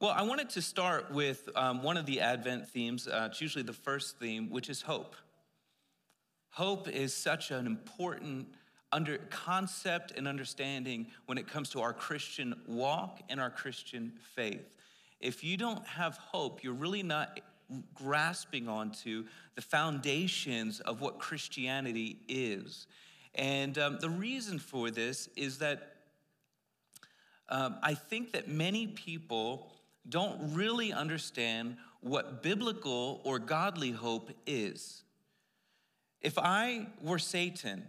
Well, 0.00 0.12
I 0.12 0.22
wanted 0.22 0.50
to 0.50 0.62
start 0.62 1.10
with 1.10 1.48
um, 1.56 1.82
one 1.82 1.96
of 1.96 2.06
the 2.06 2.20
Advent 2.20 2.68
themes. 2.68 3.08
Uh, 3.08 3.26
it's 3.28 3.40
usually 3.40 3.64
the 3.64 3.72
first 3.72 4.16
theme, 4.20 4.48
which 4.48 4.70
is 4.70 4.80
hope. 4.80 5.16
Hope 6.50 6.86
is 6.86 7.12
such 7.12 7.50
an 7.50 7.66
important 7.66 8.46
under 8.92 9.18
concept 9.28 10.12
and 10.16 10.28
understanding 10.28 11.08
when 11.26 11.36
it 11.36 11.48
comes 11.48 11.70
to 11.70 11.80
our 11.80 11.92
Christian 11.92 12.54
walk 12.68 13.22
and 13.28 13.40
our 13.40 13.50
Christian 13.50 14.12
faith. 14.36 14.76
If 15.18 15.42
you 15.42 15.56
don't 15.56 15.84
have 15.84 16.16
hope, 16.16 16.62
you're 16.62 16.74
really 16.74 17.02
not 17.02 17.40
grasping 17.92 18.68
onto 18.68 19.24
the 19.56 19.62
foundations 19.62 20.78
of 20.78 21.00
what 21.00 21.18
Christianity 21.18 22.20
is. 22.28 22.86
And 23.34 23.76
um, 23.78 23.98
the 24.00 24.10
reason 24.10 24.60
for 24.60 24.92
this 24.92 25.28
is 25.34 25.58
that 25.58 25.96
um, 27.48 27.78
I 27.82 27.94
think 27.94 28.30
that 28.34 28.46
many 28.46 28.86
people 28.86 29.72
don't 30.08 30.54
really 30.54 30.92
understand 30.92 31.76
what 32.00 32.42
biblical 32.42 33.20
or 33.24 33.38
godly 33.38 33.90
hope 33.90 34.30
is. 34.46 35.02
If 36.20 36.38
I 36.38 36.86
were 37.02 37.18
Satan, 37.18 37.84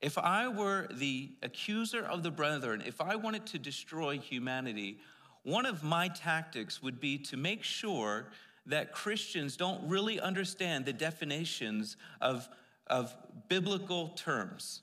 if 0.00 0.16
I 0.16 0.48
were 0.48 0.88
the 0.90 1.32
accuser 1.42 2.04
of 2.04 2.22
the 2.22 2.30
brethren, 2.30 2.82
if 2.86 3.00
I 3.00 3.16
wanted 3.16 3.46
to 3.46 3.58
destroy 3.58 4.18
humanity, 4.18 5.00
one 5.42 5.66
of 5.66 5.82
my 5.82 6.08
tactics 6.08 6.82
would 6.82 7.00
be 7.00 7.18
to 7.18 7.36
make 7.36 7.62
sure 7.62 8.28
that 8.66 8.92
Christians 8.92 9.56
don't 9.56 9.88
really 9.88 10.20
understand 10.20 10.84
the 10.84 10.92
definitions 10.92 11.96
of, 12.20 12.48
of 12.86 13.16
biblical 13.48 14.08
terms. 14.10 14.82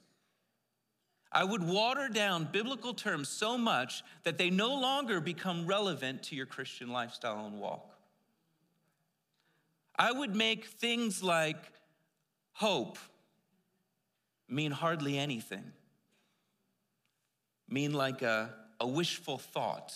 I 1.31 1.43
would 1.43 1.63
water 1.63 2.07
down 2.07 2.47
biblical 2.51 2.93
terms 2.93 3.27
so 3.27 3.57
much 3.57 4.03
that 4.23 4.37
they 4.37 4.49
no 4.49 4.73
longer 4.75 5.19
become 5.19 5.65
relevant 5.65 6.23
to 6.23 6.35
your 6.35 6.45
Christian 6.45 6.89
lifestyle 6.89 7.45
and 7.45 7.59
walk. 7.59 7.91
I 9.97 10.11
would 10.11 10.35
make 10.35 10.65
things 10.65 11.23
like 11.23 11.57
hope 12.53 12.97
mean 14.47 14.71
hardly 14.71 15.17
anything, 15.17 15.71
mean 17.67 17.93
like 17.93 18.21
a, 18.21 18.53
a 18.79 18.87
wishful 18.87 19.37
thought 19.37 19.93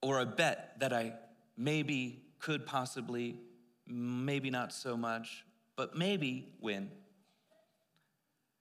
or 0.00 0.20
a 0.20 0.26
bet 0.26 0.78
that 0.80 0.92
I 0.92 1.14
maybe 1.56 2.22
could 2.38 2.66
possibly, 2.66 3.36
maybe 3.86 4.50
not 4.50 4.72
so 4.72 4.96
much, 4.96 5.44
but 5.74 5.96
maybe 5.96 6.48
win. 6.60 6.90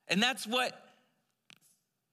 And 0.07 0.21
that's 0.21 0.45
what 0.45 0.81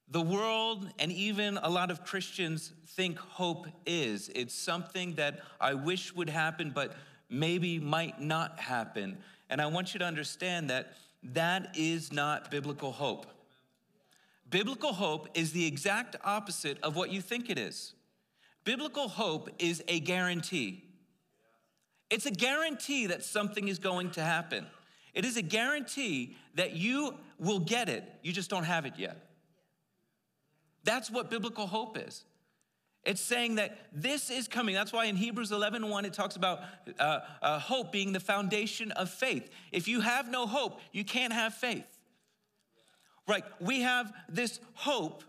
the 0.09 0.21
world 0.21 0.89
and 0.99 1.11
even 1.11 1.59
a 1.59 1.71
lot 1.71 1.91
of 1.91 2.05
Christians 2.05 2.73
think 2.89 3.19
hope 3.19 3.67
is. 3.87 4.31
It's 4.35 4.55
something 4.55 5.15
that 5.15 5.41
I 5.61 5.75
wish 5.75 6.15
would 6.15 6.29
happen, 6.29 6.71
but 6.75 6.95
maybe 7.31 7.79
might 7.79 8.21
not 8.21 8.61
happen. 8.61 9.19
And 9.49 9.61
I 9.61 9.67
want 9.67 9.95
you 9.95 9.99
to 10.01 10.05
understand 10.05 10.71
that 10.71 10.93
that 11.23 11.75
is 11.77 12.13
not 12.13 12.51
biblical 12.51 12.93
hope. 12.93 13.27
Biblical 14.51 14.93
hope 14.93 15.29
is 15.35 15.53
the 15.53 15.67
exact 15.67 16.17
opposite 16.25 16.79
of 16.83 16.95
what 16.95 17.11
you 17.11 17.23
think 17.23 17.49
it 17.49 17.59
is. 17.59 17.95
Biblical 18.65 19.09
hope 19.09 19.49
is 19.59 19.83
a 19.89 19.99
guarantee. 20.01 20.85
It's 22.11 22.27
a 22.27 22.31
guarantee 22.31 23.07
that 23.07 23.25
something 23.25 23.69
is 23.69 23.79
going 23.79 24.11
to 24.11 24.23
happen. 24.23 24.67
It 25.14 25.25
is 25.25 25.37
a 25.37 25.42
guarantee 25.42 26.37
that 26.54 26.73
you 26.73 27.14
will 27.38 27.59
get 27.59 27.88
it, 27.88 28.04
you 28.23 28.33
just 28.33 28.50
don't 28.50 28.64
have 28.64 28.87
it 28.87 28.95
yet. 28.97 29.28
That's 30.85 31.11
what 31.11 31.31
biblical 31.31 31.66
hope 31.66 31.97
is. 31.99 32.25
It's 33.04 33.21
saying 33.21 33.57
that 33.57 33.78
this 33.92 34.31
is 34.31 34.47
coming. 34.47 34.75
That's 34.75 34.92
why 34.92 35.07
in 35.07 35.16
Hebrews 35.16 35.50
11 35.50 35.88
1, 35.88 36.04
it 36.04 36.12
talks 36.12 36.37
about 36.37 36.61
uh, 36.99 37.21
uh, 37.40 37.59
hope 37.59 37.90
being 37.90 38.12
the 38.12 38.21
foundation 38.21 38.92
of 38.92 39.11
faith. 39.11 39.50
If 39.73 39.88
you 39.88 40.00
have 40.00 40.31
no 40.31 40.47
hope, 40.47 40.81
you 40.92 41.04
can't 41.04 41.33
have 41.33 41.54
faith. 41.54 41.87
Right? 43.28 43.45
We 43.61 43.81
have 43.81 44.12
this 44.28 44.61
hope 44.75 45.25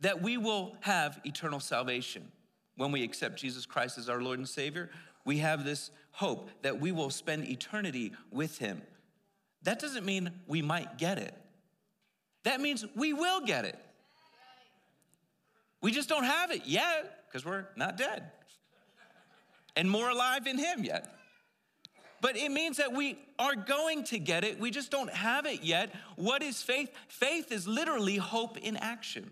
that 0.00 0.22
we 0.22 0.36
will 0.36 0.76
have 0.80 1.20
eternal 1.24 1.60
salvation. 1.60 2.30
When 2.76 2.92
we 2.92 3.02
accept 3.02 3.40
Jesus 3.40 3.66
Christ 3.66 3.98
as 3.98 4.08
our 4.08 4.20
Lord 4.20 4.38
and 4.38 4.48
Savior, 4.48 4.90
we 5.24 5.38
have 5.38 5.64
this 5.64 5.90
hope 6.12 6.50
that 6.62 6.80
we 6.80 6.92
will 6.92 7.10
spend 7.10 7.48
eternity 7.48 8.12
with 8.30 8.58
Him. 8.58 8.82
That 9.64 9.80
doesn't 9.80 10.04
mean 10.04 10.30
we 10.46 10.62
might 10.62 10.98
get 10.98 11.18
it, 11.18 11.34
that 12.44 12.60
means 12.60 12.84
we 12.94 13.12
will 13.12 13.40
get 13.40 13.64
it. 13.64 13.78
We 15.82 15.90
just 15.90 16.08
don't 16.08 16.24
have 16.24 16.50
it 16.50 16.62
yet 16.64 17.24
because 17.28 17.44
we're 17.44 17.66
not 17.76 17.98
dead 17.98 18.30
and 19.76 19.90
more 19.90 20.08
alive 20.08 20.46
in 20.46 20.58
Him 20.58 20.84
yet. 20.84 21.14
But 22.20 22.38
it 22.38 22.50
means 22.50 22.78
that 22.78 22.94
we 22.94 23.18
are 23.38 23.54
going 23.54 24.04
to 24.04 24.18
get 24.18 24.44
it. 24.44 24.58
We 24.58 24.70
just 24.70 24.90
don't 24.90 25.10
have 25.10 25.44
it 25.44 25.62
yet. 25.62 25.94
What 26.16 26.42
is 26.42 26.62
faith? 26.62 26.90
Faith 27.08 27.52
is 27.52 27.68
literally 27.68 28.16
hope 28.16 28.56
in 28.56 28.78
action. 28.78 29.30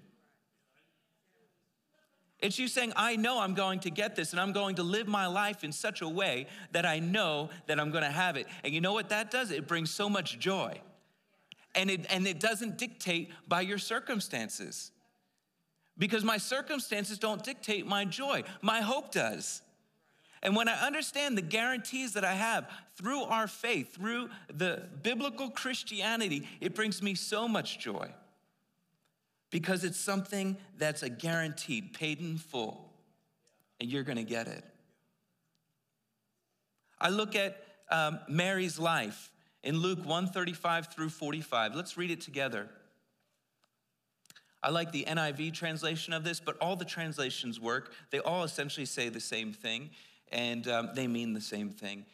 It's 2.43 2.59
you 2.59 2.69
saying, 2.69 2.93
I 2.97 3.17
know 3.17 3.41
I'm 3.41 3.55
going 3.55 3.81
to 3.81 3.91
get 3.91 4.17
this 4.17 4.33
and 4.33 4.41
I'm 4.41 4.53
going 4.53 4.75
to 4.77 4.83
live 4.83 5.07
my 5.07 5.27
life 5.27 5.63
in 5.65 5.73
such 5.73 6.03
a 6.03 6.09
way 6.09 6.49
that 6.73 6.85
I 6.85 6.99
know 6.99 7.51
that 7.69 7.79
I'm 7.79 7.91
going 7.93 8.05
to 8.05 8.11
have 8.11 8.37
it. 8.37 8.47
And 8.65 8.75
you 8.75 8.81
know 8.81 8.93
what 8.93 9.11
that 9.11 9.31
does? 9.31 9.51
It 9.53 9.69
brings 9.69 9.91
so 9.91 10.09
much 10.11 10.39
joy. 10.41 10.81
And 11.75 11.89
it, 11.89 12.07
and 12.11 12.27
it 12.27 12.41
doesn't 12.41 12.79
dictate 12.79 13.31
by 13.49 13.61
your 13.61 13.79
circumstances. 13.79 14.91
because 15.99 16.25
my 16.25 16.39
circumstances 16.39 17.19
don't 17.19 17.45
dictate 17.45 17.87
my 17.87 18.05
joy. 18.05 18.43
My 18.61 18.81
hope 18.81 19.13
does. 19.13 19.63
And 20.43 20.57
when 20.57 20.69
I 20.69 20.87
understand 20.87 21.39
the 21.39 21.43
guarantees 21.43 22.15
that 22.15 22.25
I 22.25 22.35
have 22.35 22.69
through 22.97 23.23
our 23.23 23.47
faith, 23.47 23.95
through 23.95 24.29
the 24.53 24.83
biblical 25.03 25.51
Christianity, 25.51 26.49
it 26.61 26.75
brings 26.75 27.01
me 27.03 27.15
so 27.15 27.47
much 27.47 27.79
joy 27.79 28.11
because 29.53 29.85
it's 29.85 30.01
something 30.01 30.57
that's 30.79 31.05
a 31.05 31.09
guaranteed, 31.09 31.93
paid 31.93 32.19
in 32.19 32.39
full, 32.39 32.91
and 33.79 33.89
you're 33.89 34.03
gonna 34.03 34.25
get 34.25 34.49
it. 34.49 34.65
I 37.01 37.11
look 37.11 37.37
at 37.37 37.63
um, 37.91 38.19
Mary's 38.29 38.79
life 38.79 39.31
in 39.63 39.77
Luke 39.77 39.99
135 39.99 40.93
through 40.93 41.11
45. 41.11 41.75
Let's 41.77 41.97
read 41.97 42.11
it 42.11 42.23
together. 42.23 42.69
I 44.63 44.71
like 44.71 44.91
the 44.91 45.05
NIV 45.05 45.53
translation 45.53 46.13
of 46.13 46.25
this, 46.25 46.41
but 46.41 46.57
all 46.59 46.77
the 46.77 46.85
translations 46.85 47.61
work. 47.61 47.93
They 48.11 48.21
all 48.21 48.45
essentially 48.45 48.87
say 48.87 49.09
the 49.09 49.21
same 49.21 49.53
thing, 49.53 49.91
and 50.31 50.67
um, 50.69 50.91
they 50.95 51.07
mean 51.07 51.35
the 51.35 51.41
same 51.41 51.71
thing. 51.71 52.07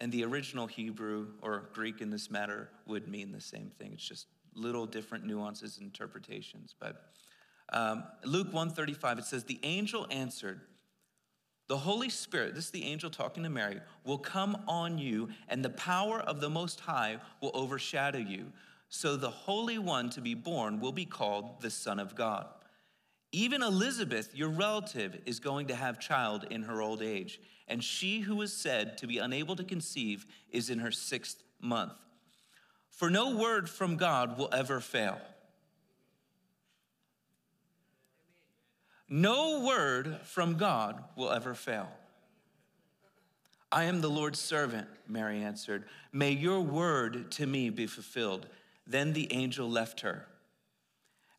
And 0.00 0.12
the 0.12 0.24
original 0.24 0.66
Hebrew 0.66 1.28
or 1.40 1.70
Greek 1.72 2.00
in 2.00 2.10
this 2.10 2.30
matter 2.30 2.68
would 2.86 3.08
mean 3.08 3.32
the 3.32 3.40
same 3.40 3.70
thing. 3.78 3.92
It's 3.94 4.06
just 4.06 4.26
little 4.58 4.86
different 4.86 5.24
nuances 5.24 5.78
and 5.78 5.86
interpretations. 5.86 6.74
But 6.78 7.02
um, 7.72 8.04
Luke 8.24 8.48
135, 8.48 9.18
it 9.18 9.24
says, 9.24 9.44
The 9.44 9.60
angel 9.62 10.06
answered, 10.10 10.60
the 11.68 11.76
Holy 11.76 12.08
Spirit, 12.08 12.54
this 12.54 12.64
is 12.64 12.70
the 12.70 12.84
angel 12.84 13.10
talking 13.10 13.42
to 13.42 13.50
Mary, 13.50 13.80
will 14.02 14.18
come 14.18 14.62
on 14.66 14.96
you, 14.96 15.28
and 15.48 15.62
the 15.62 15.68
power 15.68 16.18
of 16.18 16.40
the 16.40 16.48
Most 16.48 16.80
High 16.80 17.18
will 17.42 17.50
overshadow 17.52 18.18
you. 18.18 18.52
So 18.88 19.16
the 19.16 19.30
Holy 19.30 19.78
One 19.78 20.08
to 20.10 20.22
be 20.22 20.32
born 20.32 20.80
will 20.80 20.92
be 20.92 21.04
called 21.04 21.60
the 21.60 21.68
Son 21.68 22.00
of 22.00 22.14
God. 22.14 22.46
Even 23.32 23.62
Elizabeth, 23.62 24.34
your 24.34 24.48
relative, 24.48 25.20
is 25.26 25.40
going 25.40 25.66
to 25.66 25.74
have 25.74 26.00
child 26.00 26.46
in 26.48 26.62
her 26.62 26.80
old 26.80 27.02
age, 27.02 27.38
and 27.68 27.84
she 27.84 28.20
who 28.20 28.40
is 28.40 28.54
said 28.54 28.96
to 28.96 29.06
be 29.06 29.18
unable 29.18 29.54
to 29.56 29.64
conceive 29.64 30.24
is 30.50 30.70
in 30.70 30.78
her 30.78 30.90
sixth 30.90 31.42
month. 31.60 31.92
For 32.98 33.10
no 33.10 33.36
word 33.36 33.70
from 33.70 33.94
God 33.94 34.36
will 34.36 34.48
ever 34.52 34.80
fail. 34.80 35.20
No 39.08 39.60
word 39.64 40.18
from 40.24 40.56
God 40.56 41.04
will 41.14 41.30
ever 41.30 41.54
fail. 41.54 41.88
I 43.70 43.84
am 43.84 44.00
the 44.00 44.10
Lord's 44.10 44.40
servant, 44.40 44.88
Mary 45.06 45.44
answered. 45.44 45.84
May 46.12 46.32
your 46.32 46.60
word 46.60 47.30
to 47.30 47.46
me 47.46 47.70
be 47.70 47.86
fulfilled. 47.86 48.48
Then 48.84 49.12
the 49.12 49.32
angel 49.32 49.70
left 49.70 50.00
her. 50.00 50.26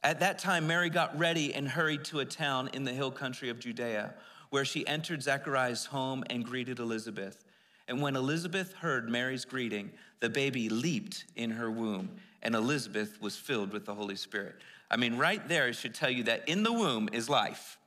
At 0.02 0.22
that 0.22 0.40
time, 0.40 0.66
Mary 0.66 0.90
got 0.90 1.20
ready 1.20 1.54
and 1.54 1.68
hurried 1.68 2.06
to 2.06 2.22
a 2.22 2.26
town 2.26 2.70
in 2.72 2.86
the 2.86 2.94
hill 2.94 3.12
country 3.12 3.50
of 3.50 3.60
Judea, 3.60 4.14
where 4.50 4.64
she 4.64 4.88
entered 4.88 5.22
Zechariah's 5.22 5.88
home 5.88 6.24
and 6.30 6.46
greeted 6.46 6.80
Elizabeth. 6.80 7.44
And 7.90 8.04
when 8.04 8.16
Elizabeth 8.16 8.74
heard 8.74 9.10
Mary's 9.10 9.46
greeting, 9.46 9.90
the 10.20 10.30
baby 10.30 10.70
leaped 10.70 11.26
in 11.36 11.50
her 11.50 11.72
womb, 11.72 12.12
and 12.44 12.54
Elizabeth 12.54 13.20
was 13.20 13.36
filled 13.36 13.74
with 13.74 13.86
the 13.86 13.96
Holy 13.96 14.16
Spirit. 14.16 14.58
I 14.92 14.96
mean, 14.96 15.18
right 15.18 15.46
there 15.50 15.74
should 15.74 15.96
tell 15.96 16.10
you 16.10 16.24
that 16.24 16.48
in 16.48 16.62
the 16.62 16.72
womb 16.72 17.10
is 17.12 17.30
life. 17.30 17.80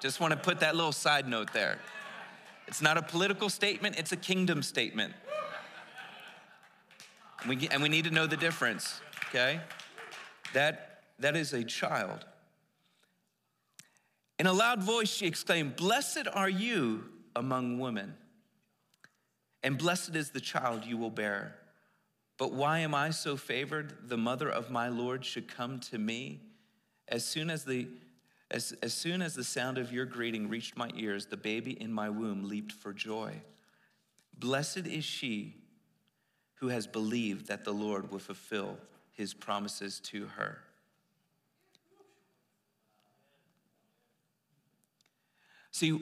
Just 0.00 0.18
want 0.18 0.32
to 0.32 0.38
put 0.38 0.60
that 0.60 0.74
little 0.74 0.92
side 0.92 1.28
note 1.28 1.52
there. 1.52 1.78
It's 2.66 2.80
not 2.80 2.96
a 2.96 3.02
political 3.02 3.50
statement, 3.50 3.98
it's 3.98 4.12
a 4.12 4.16
kingdom 4.16 4.62
statement. 4.62 5.12
We, 7.46 7.68
and 7.70 7.82
we 7.82 7.90
need 7.90 8.04
to 8.06 8.10
know 8.10 8.26
the 8.26 8.36
difference, 8.36 9.00
okay? 9.28 9.60
That, 10.54 11.02
that 11.18 11.36
is 11.36 11.52
a 11.52 11.62
child. 11.64 12.24
In 14.38 14.46
a 14.46 14.52
loud 14.54 14.82
voice, 14.82 15.10
she 15.10 15.26
exclaimed, 15.26 15.76
Blessed 15.76 16.26
are 16.32 16.48
you 16.48 17.04
among 17.36 17.78
women, 17.78 18.14
and 19.68 19.76
blessed 19.76 20.16
is 20.16 20.30
the 20.30 20.40
child 20.40 20.86
you 20.86 20.96
will 20.96 21.10
bear. 21.10 21.54
But 22.38 22.54
why 22.54 22.78
am 22.78 22.94
I 22.94 23.10
so 23.10 23.36
favored? 23.36 24.08
The 24.08 24.16
mother 24.16 24.48
of 24.48 24.70
my 24.70 24.88
Lord 24.88 25.26
should 25.26 25.46
come 25.46 25.78
to 25.90 25.98
me. 25.98 26.40
As 27.06 27.22
soon 27.22 27.50
as 27.50 27.66
the 27.66 27.86
as, 28.50 28.74
as 28.82 28.94
soon 28.94 29.20
as 29.20 29.34
the 29.34 29.44
sound 29.44 29.76
of 29.76 29.92
your 29.92 30.06
greeting 30.06 30.48
reached 30.48 30.78
my 30.78 30.88
ears, 30.96 31.26
the 31.26 31.36
baby 31.36 31.72
in 31.72 31.92
my 31.92 32.08
womb 32.08 32.48
leaped 32.48 32.72
for 32.72 32.94
joy. 32.94 33.42
Blessed 34.38 34.86
is 34.86 35.04
she 35.04 35.54
who 36.54 36.68
has 36.68 36.86
believed 36.86 37.48
that 37.48 37.66
the 37.66 37.74
Lord 37.74 38.10
will 38.10 38.20
fulfill 38.20 38.78
his 39.12 39.34
promises 39.34 40.00
to 40.04 40.28
her. 40.38 40.60
See, 45.72 46.00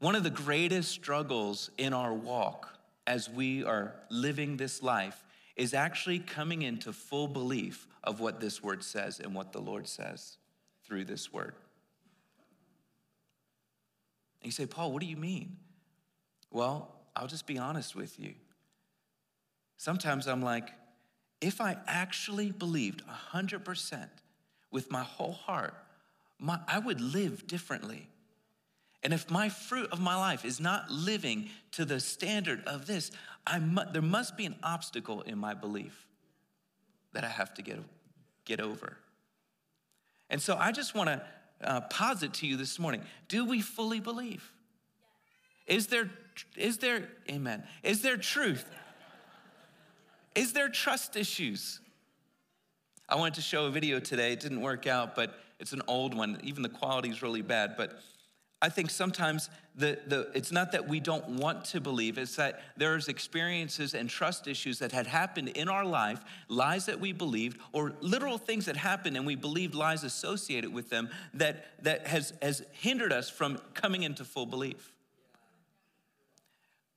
one 0.00 0.16
of 0.16 0.24
the 0.24 0.30
greatest 0.30 0.90
struggles 0.90 1.70
in 1.78 1.92
our 1.92 2.12
walk 2.12 2.72
as 3.06 3.28
we 3.28 3.64
are 3.64 3.94
living 4.10 4.56
this 4.56 4.82
life 4.82 5.24
is 5.56 5.72
actually 5.72 6.18
coming 6.18 6.62
into 6.62 6.92
full 6.92 7.28
belief 7.28 7.86
of 8.04 8.20
what 8.20 8.40
this 8.40 8.62
word 8.62 8.82
says 8.84 9.20
and 9.20 9.34
what 9.34 9.52
the 9.52 9.60
Lord 9.60 9.88
says 9.88 10.36
through 10.84 11.04
this 11.04 11.32
word. 11.32 11.54
And 14.40 14.46
you 14.46 14.52
say, 14.52 14.66
Paul, 14.66 14.92
what 14.92 15.00
do 15.00 15.06
you 15.06 15.16
mean? 15.16 15.56
Well, 16.50 16.94
I'll 17.14 17.26
just 17.26 17.46
be 17.46 17.58
honest 17.58 17.96
with 17.96 18.20
you. 18.20 18.34
Sometimes 19.76 20.26
I'm 20.26 20.42
like, 20.42 20.70
if 21.40 21.60
I 21.60 21.76
actually 21.86 22.50
believed 22.50 23.02
100% 23.32 24.08
with 24.70 24.90
my 24.90 25.02
whole 25.02 25.32
heart, 25.32 25.74
my, 26.38 26.58
I 26.68 26.78
would 26.78 27.00
live 27.00 27.46
differently. 27.46 28.08
And 29.06 29.14
if 29.14 29.30
my 29.30 29.50
fruit 29.50 29.92
of 29.92 30.00
my 30.00 30.16
life 30.16 30.44
is 30.44 30.58
not 30.58 30.90
living 30.90 31.48
to 31.70 31.84
the 31.84 32.00
standard 32.00 32.64
of 32.66 32.88
this, 32.88 33.12
I 33.46 33.60
mu- 33.60 33.84
there 33.92 34.02
must 34.02 34.36
be 34.36 34.46
an 34.46 34.56
obstacle 34.64 35.20
in 35.20 35.38
my 35.38 35.54
belief 35.54 36.08
that 37.12 37.22
I 37.22 37.28
have 37.28 37.54
to 37.54 37.62
get, 37.62 37.78
get 38.44 38.60
over. 38.60 38.96
And 40.28 40.42
so 40.42 40.56
I 40.56 40.72
just 40.72 40.96
want 40.96 41.08
to 41.08 41.22
uh, 41.62 41.82
posit 41.82 42.34
to 42.34 42.48
you 42.48 42.56
this 42.56 42.80
morning 42.80 43.00
do 43.28 43.44
we 43.44 43.60
fully 43.60 44.00
believe? 44.00 44.50
Is 45.68 45.86
there, 45.86 46.10
is 46.56 46.78
there, 46.78 47.08
amen, 47.30 47.62
is 47.84 48.02
there 48.02 48.16
truth? 48.16 48.68
Is 50.34 50.52
there 50.52 50.68
trust 50.68 51.14
issues? 51.14 51.78
I 53.08 53.14
wanted 53.14 53.34
to 53.34 53.42
show 53.42 53.66
a 53.66 53.70
video 53.70 54.00
today. 54.00 54.32
It 54.32 54.40
didn't 54.40 54.62
work 54.62 54.88
out, 54.88 55.14
but 55.14 55.38
it's 55.60 55.72
an 55.72 55.82
old 55.86 56.12
one. 56.12 56.40
Even 56.42 56.64
the 56.64 56.68
quality 56.68 57.10
is 57.10 57.22
really 57.22 57.42
bad. 57.42 57.76
But 57.76 58.00
I 58.62 58.70
think 58.70 58.90
sometimes 58.90 59.50
the, 59.74 59.98
the, 60.06 60.30
it's 60.32 60.50
not 60.50 60.72
that 60.72 60.88
we 60.88 60.98
don't 60.98 61.28
want 61.28 61.66
to 61.66 61.80
believe, 61.80 62.16
it's 62.16 62.36
that 62.36 62.62
there's 62.76 63.08
experiences 63.08 63.92
and 63.92 64.08
trust 64.08 64.48
issues 64.48 64.78
that 64.78 64.92
had 64.92 65.06
happened 65.06 65.50
in 65.50 65.68
our 65.68 65.84
life, 65.84 66.20
lies 66.48 66.86
that 66.86 66.98
we 66.98 67.12
believed, 67.12 67.60
or 67.72 67.92
literal 68.00 68.38
things 68.38 68.64
that 68.64 68.76
happened 68.76 69.16
and 69.16 69.26
we 69.26 69.34
believed 69.34 69.74
lies 69.74 70.04
associated 70.04 70.72
with 70.72 70.88
them 70.88 71.10
that, 71.34 71.66
that 71.84 72.06
has, 72.06 72.32
has 72.40 72.64
hindered 72.72 73.12
us 73.12 73.28
from 73.28 73.58
coming 73.74 74.02
into 74.02 74.24
full 74.24 74.46
belief. 74.46 74.94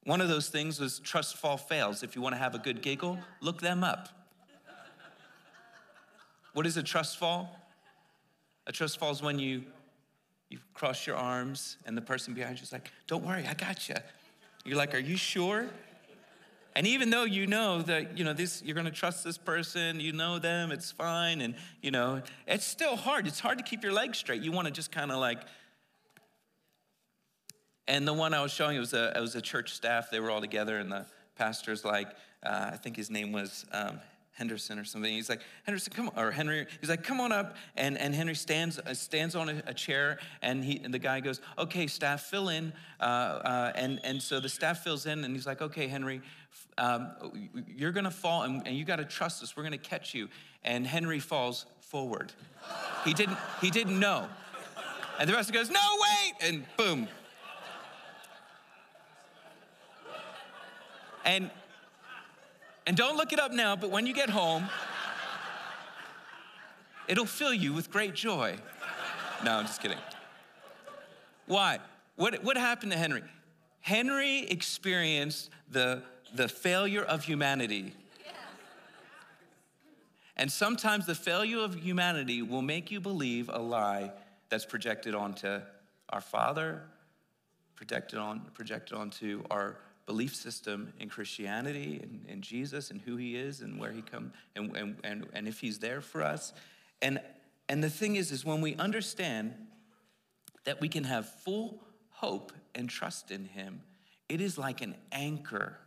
One 0.05 0.21
of 0.21 0.29
those 0.29 0.47
things 0.47 0.79
was 0.79 0.99
trust 0.99 1.35
fall 1.35 1.57
fails. 1.57 2.03
If 2.03 2.15
you 2.15 2.21
want 2.21 2.33
to 2.33 2.39
have 2.39 2.55
a 2.55 2.59
good 2.59 2.81
giggle, 2.81 3.19
look 3.41 3.59
them 3.59 3.83
up. 3.83 4.07
What 6.53 6.65
is 6.65 6.77
a 6.77 6.83
trust 6.83 7.17
fall? 7.17 7.59
A 8.65 8.71
trust 8.71 8.97
fall 8.97 9.11
is 9.11 9.21
when 9.21 9.39
you 9.39 9.65
you 10.49 10.59
cross 10.73 11.05
your 11.05 11.15
arms, 11.15 11.77
and 11.85 11.95
the 11.95 12.01
person 12.01 12.33
behind 12.33 12.57
you 12.57 12.63
is 12.63 12.71
like, 12.71 12.91
Don't 13.07 13.23
worry, 13.23 13.45
I 13.47 13.53
got 13.53 13.87
you. 13.87 13.95
You're 14.65 14.77
like, 14.77 14.93
Are 14.93 14.99
you 14.99 15.17
sure? 15.17 15.67
And 16.75 16.87
even 16.87 17.09
though 17.09 17.23
you 17.23 17.47
know 17.47 17.81
that, 17.81 18.17
you 18.17 18.23
know, 18.23 18.33
this, 18.33 18.61
you're 18.63 18.75
gonna 18.75 18.91
trust 18.91 19.23
this 19.23 19.37
person, 19.37 19.99
you 19.99 20.13
know 20.13 20.39
them, 20.39 20.71
it's 20.71 20.91
fine, 20.91 21.41
and, 21.41 21.55
you 21.81 21.91
know, 21.91 22.21
it's 22.47 22.65
still 22.65 22.95
hard. 22.95 23.27
It's 23.27 23.39
hard 23.39 23.57
to 23.57 23.63
keep 23.63 23.83
your 23.83 23.91
legs 23.91 24.17
straight. 24.17 24.41
You 24.41 24.51
wanna 24.51 24.71
just 24.71 24.91
kind 24.91 25.11
of 25.11 25.19
like, 25.19 25.39
and 27.87 28.07
the 28.07 28.13
one 28.13 28.33
I 28.33 28.41
was 28.41 28.51
showing, 28.51 28.77
it 28.77 28.79
was 28.79 28.93
a, 28.93 29.11
it 29.15 29.19
was 29.19 29.35
a 29.35 29.41
church 29.41 29.73
staff, 29.73 30.11
they 30.11 30.19
were 30.19 30.29
all 30.29 30.41
together, 30.41 30.77
and 30.77 30.91
the 30.91 31.05
pastor's 31.35 31.83
like, 31.83 32.07
uh, 32.43 32.69
I 32.73 32.77
think 32.77 32.95
his 32.95 33.09
name 33.09 33.31
was 33.31 33.65
um, 33.71 33.99
Henderson 34.39 34.79
or 34.79 34.85
something. 34.85 35.11
He's 35.11 35.27
like, 35.27 35.41
Henderson, 35.65 35.91
come 35.93 36.09
on, 36.09 36.23
or 36.23 36.31
Henry, 36.31 36.65
he's 36.79 36.89
like, 36.89 37.03
come 37.03 37.19
on 37.19 37.33
up. 37.33 37.57
And, 37.75 37.97
and 37.97 38.15
Henry 38.15 38.33
stands, 38.33 38.79
uh, 38.79 38.93
stands 38.93 39.35
on 39.35 39.49
a, 39.49 39.61
a, 39.67 39.73
chair 39.73 40.17
and, 40.41 40.63
he, 40.63 40.79
and 40.81 40.93
the 40.93 40.99
guy 40.99 41.19
goes, 41.19 41.41
okay, 41.57 41.87
staff, 41.87 42.21
fill 42.21 42.47
in. 42.47 42.71
Uh, 43.01 43.03
uh, 43.03 43.71
and, 43.75 43.99
and 44.05 44.21
so 44.21 44.39
the 44.39 44.47
staff 44.47 44.81
fills 44.81 45.05
in 45.05 45.25
and 45.25 45.35
he's 45.35 45.45
like, 45.45 45.61
okay, 45.61 45.87
Henry, 45.87 46.21
um, 46.77 47.11
you're 47.67 47.91
gonna 47.91 48.09
fall 48.09 48.43
and, 48.43 48.65
and 48.65 48.77
you 48.77 48.85
gotta 48.85 49.03
trust 49.03 49.43
us. 49.43 49.57
We're 49.57 49.63
gonna 49.63 49.77
catch 49.77 50.15
you. 50.15 50.29
And 50.63 50.87
Henry 50.87 51.19
falls 51.19 51.65
forward. 51.81 52.31
he 53.03 53.13
didn't, 53.13 53.37
he 53.59 53.69
didn't 53.69 53.99
know. 53.99 54.29
And 55.19 55.29
the 55.29 55.33
rest 55.33 55.51
goes, 55.51 55.69
no, 55.69 55.79
wait, 56.01 56.49
and 56.49 56.65
boom. 56.77 57.09
And 61.25 61.51
and 62.89 62.97
don't 62.97 63.17
look 63.17 63.31
it 63.31 63.39
up 63.39 63.51
now, 63.51 63.75
but 63.75 63.91
when 63.91 64.07
you 64.07 64.15
get 64.15 64.31
home, 64.31 64.67
it'll 67.07 67.27
fill 67.27 67.53
you 67.53 67.71
with 67.71 67.91
great 67.91 68.15
joy. 68.15 68.57
No, 69.45 69.57
I'm 69.57 69.67
just 69.67 69.79
kidding. 69.79 69.99
Why? 71.45 71.77
What, 72.15 72.43
what 72.43 72.57
happened 72.57 72.91
to 72.91 72.97
Henry? 72.97 73.21
Henry 73.81 74.39
experienced 74.39 75.51
the, 75.69 76.01
the 76.33 76.47
failure 76.47 77.03
of 77.03 77.23
humanity. 77.23 77.93
And 80.35 80.51
sometimes 80.51 81.05
the 81.05 81.13
failure 81.13 81.59
of 81.59 81.75
humanity 81.75 82.41
will 82.41 82.63
make 82.63 82.89
you 82.89 82.99
believe 82.99 83.51
a 83.53 83.59
lie 83.59 84.11
that's 84.49 84.65
projected 84.65 85.13
onto 85.13 85.59
our 86.09 86.21
Father, 86.21 86.81
projected, 87.75 88.17
on, 88.17 88.47
projected 88.55 88.97
onto 88.97 89.43
our 89.51 89.77
belief 90.09 90.35
system 90.35 90.91
in 90.99 91.07
Christianity 91.07 91.99
and, 92.01 92.25
and 92.27 92.41
Jesus 92.41 92.89
and 92.89 92.99
who 93.01 93.15
he 93.15 93.35
is 93.35 93.61
and 93.61 93.79
where 93.79 93.91
he 93.91 94.01
come 94.01 94.33
and, 94.55 94.75
and, 94.75 94.95
and, 95.03 95.27
and 95.33 95.47
if 95.47 95.59
he's 95.59 95.79
there 95.79 96.01
for 96.01 96.23
us. 96.23 96.53
And, 97.01 97.21
and 97.67 97.83
the 97.83 97.89
thing 97.89 98.15
is, 98.15 98.31
is 98.31 98.43
when 98.43 98.61
we 98.61 98.75
understand 98.75 99.53
that 100.65 100.81
we 100.81 100.89
can 100.89 101.03
have 101.03 101.29
full 101.29 101.83
hope 102.09 102.51
and 102.73 102.89
trust 102.89 103.31
in 103.31 103.45
him, 103.45 103.81
it 104.27 104.41
is 104.41 104.57
like 104.57 104.81
an 104.81 104.95
anchor 105.11 105.77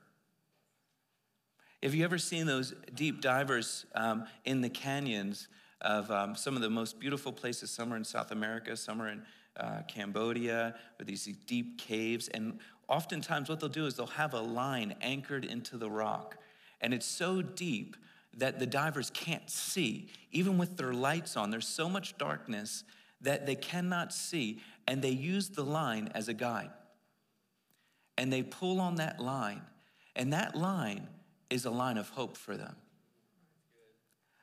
have 1.83 1.97
you 1.97 2.05
ever 2.05 2.19
seen 2.19 2.47
those 2.47 2.75
deep 2.95 3.21
divers 3.21 3.87
um, 3.97 4.27
in 4.45 4.61
the 4.61 4.69
canyons 4.69 5.49
of 5.81 6.09
um, 6.13 6.37
some 6.37 6.55
of 6.55 6.63
the 6.63 6.71
most 6.71 7.01
beautiful 7.01 7.33
places? 7.33 7.71
Some 7.71 7.93
are 7.93 7.97
in 7.97 8.05
South 8.05 8.31
America, 8.31 8.77
some 8.77 9.03
are 9.03 9.09
in 9.09 9.23
uh, 9.57 9.81
Cambodia, 9.89 10.77
or 11.01 11.05
these 11.05 11.25
deep 11.47 11.79
caves. 11.79 12.29
And 12.29 12.61
oftentimes, 12.88 13.49
what 13.49 13.61
they'll 13.61 13.68
do 13.68 13.87
is 13.87 13.95
they'll 13.97 14.07
have 14.07 14.35
a 14.35 14.40
line 14.40 14.95
anchored 15.01 15.45
into 15.45 15.77
the 15.77 15.90
rock. 15.90 16.37
And 16.81 16.92
it's 16.92 17.07
so 17.07 17.42
deep 17.42 17.97
that 18.37 18.59
the 18.59 18.66
divers 18.66 19.11
can't 19.11 19.49
see, 19.49 20.09
even 20.31 20.59
with 20.59 20.77
their 20.77 20.92
lights 20.92 21.37
on. 21.37 21.51
There's 21.51 21.68
so 21.68 21.88
much 21.88 22.16
darkness 22.18 22.85
that 23.21 23.47
they 23.47 23.55
cannot 23.55 24.12
see, 24.12 24.61
and 24.87 25.03
they 25.03 25.11
use 25.11 25.51
the 25.51 25.64
line 25.64 26.11
as 26.14 26.29
a 26.29 26.35
guide. 26.35 26.71
And 28.18 28.33
they 28.33 28.42
pull 28.42 28.81
on 28.81 28.97
that 28.97 29.21
line, 29.21 29.62
and 30.16 30.33
that 30.33 30.57
line 30.57 31.09
is 31.51 31.64
a 31.64 31.71
line 31.71 31.99
of 31.99 32.09
hope 32.11 32.37
for 32.37 32.57
them. 32.57 32.77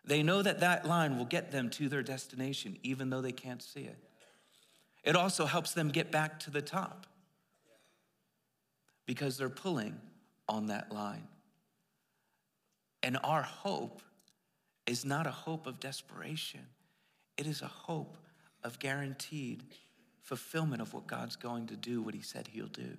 They 0.05 0.23
know 0.23 0.41
that 0.41 0.61
that 0.61 0.87
line 0.87 1.17
will 1.17 1.25
get 1.25 1.51
them 1.51 1.69
to 1.71 1.89
their 1.89 2.01
destination, 2.01 2.77
even 2.83 3.09
though 3.09 3.21
they 3.21 3.31
can't 3.31 3.61
see 3.61 3.81
it. 3.81 3.97
It 5.03 5.15
also 5.15 5.45
helps 5.45 5.73
them 5.73 5.89
get 5.89 6.11
back 6.11 6.39
to 6.41 6.51
the 6.51 6.61
top 6.61 7.05
because 9.09 9.39
they're 9.39 9.49
pulling 9.49 9.99
on 10.47 10.67
that 10.67 10.91
line. 10.91 11.27
And 13.01 13.17
our 13.23 13.41
hope 13.41 14.03
is 14.85 15.03
not 15.03 15.25
a 15.25 15.31
hope 15.31 15.65
of 15.65 15.79
desperation, 15.79 16.61
it 17.35 17.47
is 17.47 17.63
a 17.63 17.67
hope 17.67 18.17
of 18.63 18.77
guaranteed 18.77 19.63
fulfillment 20.21 20.79
of 20.79 20.93
what 20.93 21.07
God's 21.07 21.35
going 21.35 21.65
to 21.67 21.75
do, 21.75 22.03
what 22.03 22.13
He 22.13 22.21
said 22.21 22.49
He'll 22.49 22.67
do. 22.67 22.97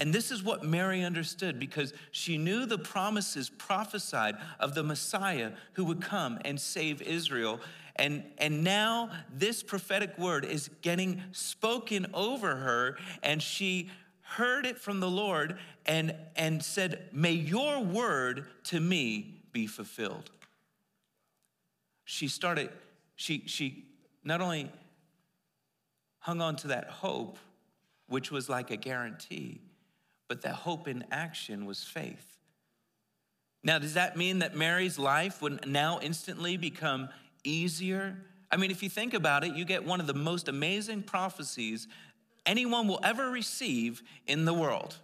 And 0.00 0.12
this 0.12 0.32
is 0.32 0.42
what 0.42 0.64
Mary 0.64 1.04
understood 1.04 1.60
because 1.60 1.94
she 2.10 2.38
knew 2.38 2.66
the 2.66 2.78
promises 2.78 3.50
prophesied 3.50 4.34
of 4.58 4.74
the 4.74 4.82
Messiah 4.82 5.52
who 5.74 5.84
would 5.84 6.00
come 6.00 6.40
and 6.44 6.60
save 6.60 7.00
Israel. 7.02 7.60
And, 7.96 8.24
and 8.38 8.64
now 8.64 9.10
this 9.32 9.62
prophetic 9.62 10.18
word 10.18 10.44
is 10.44 10.68
getting 10.82 11.22
spoken 11.32 12.06
over 12.12 12.56
her, 12.56 12.98
and 13.22 13.42
she 13.42 13.90
heard 14.22 14.66
it 14.66 14.78
from 14.78 15.00
the 15.00 15.10
Lord 15.10 15.58
and, 15.86 16.14
and 16.34 16.62
said, 16.62 17.08
May 17.12 17.32
your 17.32 17.80
word 17.80 18.46
to 18.64 18.80
me 18.80 19.42
be 19.52 19.66
fulfilled. 19.66 20.30
She 22.04 22.28
started, 22.28 22.70
she, 23.16 23.44
she 23.46 23.84
not 24.24 24.40
only 24.40 24.70
hung 26.18 26.40
on 26.40 26.56
to 26.56 26.68
that 26.68 26.88
hope, 26.88 27.38
which 28.08 28.30
was 28.30 28.48
like 28.48 28.70
a 28.70 28.76
guarantee 28.76 29.60
but 30.28 30.42
that 30.42 30.54
hope 30.54 30.88
in 30.88 31.04
action 31.10 31.66
was 31.66 31.82
faith. 31.84 32.38
Now, 33.62 33.78
does 33.78 33.94
that 33.94 34.16
mean 34.16 34.40
that 34.40 34.56
Mary's 34.56 34.98
life 34.98 35.40
would 35.40 35.66
now 35.66 35.98
instantly 36.02 36.56
become 36.56 37.08
easier? 37.44 38.16
I 38.50 38.56
mean, 38.56 38.70
if 38.70 38.82
you 38.82 38.88
think 38.88 39.14
about 39.14 39.44
it, 39.44 39.54
you 39.54 39.64
get 39.64 39.84
one 39.84 40.00
of 40.00 40.06
the 40.06 40.14
most 40.14 40.48
amazing 40.48 41.02
prophecies 41.02 41.86
anyone 42.46 42.88
will 42.88 43.00
ever 43.02 43.30
receive 43.30 44.02
in 44.26 44.44
the 44.44 44.52
world. 44.52 44.96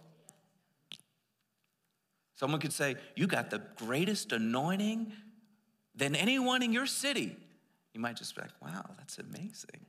Someone 2.35 2.59
could 2.59 2.73
say, 2.73 2.95
You 3.15 3.27
got 3.27 3.49
the 3.49 3.61
greatest 3.77 4.31
anointing 4.31 5.11
than 5.95 6.15
anyone 6.15 6.63
in 6.63 6.73
your 6.73 6.85
city. 6.85 7.35
You 7.93 7.99
might 7.99 8.15
just 8.15 8.35
be 8.35 8.41
like, 8.41 8.51
Wow, 8.61 8.89
that's 8.97 9.19
amazing. 9.19 9.85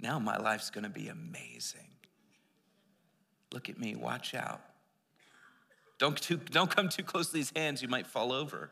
Now 0.00 0.18
my 0.18 0.36
life's 0.36 0.70
gonna 0.70 0.88
be 0.88 1.08
amazing. 1.08 1.88
Look 3.52 3.68
at 3.68 3.78
me, 3.78 3.94
watch 3.94 4.34
out. 4.34 4.60
Don't, 5.98 6.20
too, 6.20 6.36
don't 6.36 6.70
come 6.74 6.88
too 6.88 7.02
close 7.02 7.28
to 7.28 7.32
these 7.32 7.52
hands, 7.54 7.80
you 7.80 7.88
might 7.88 8.06
fall 8.06 8.32
over. 8.32 8.70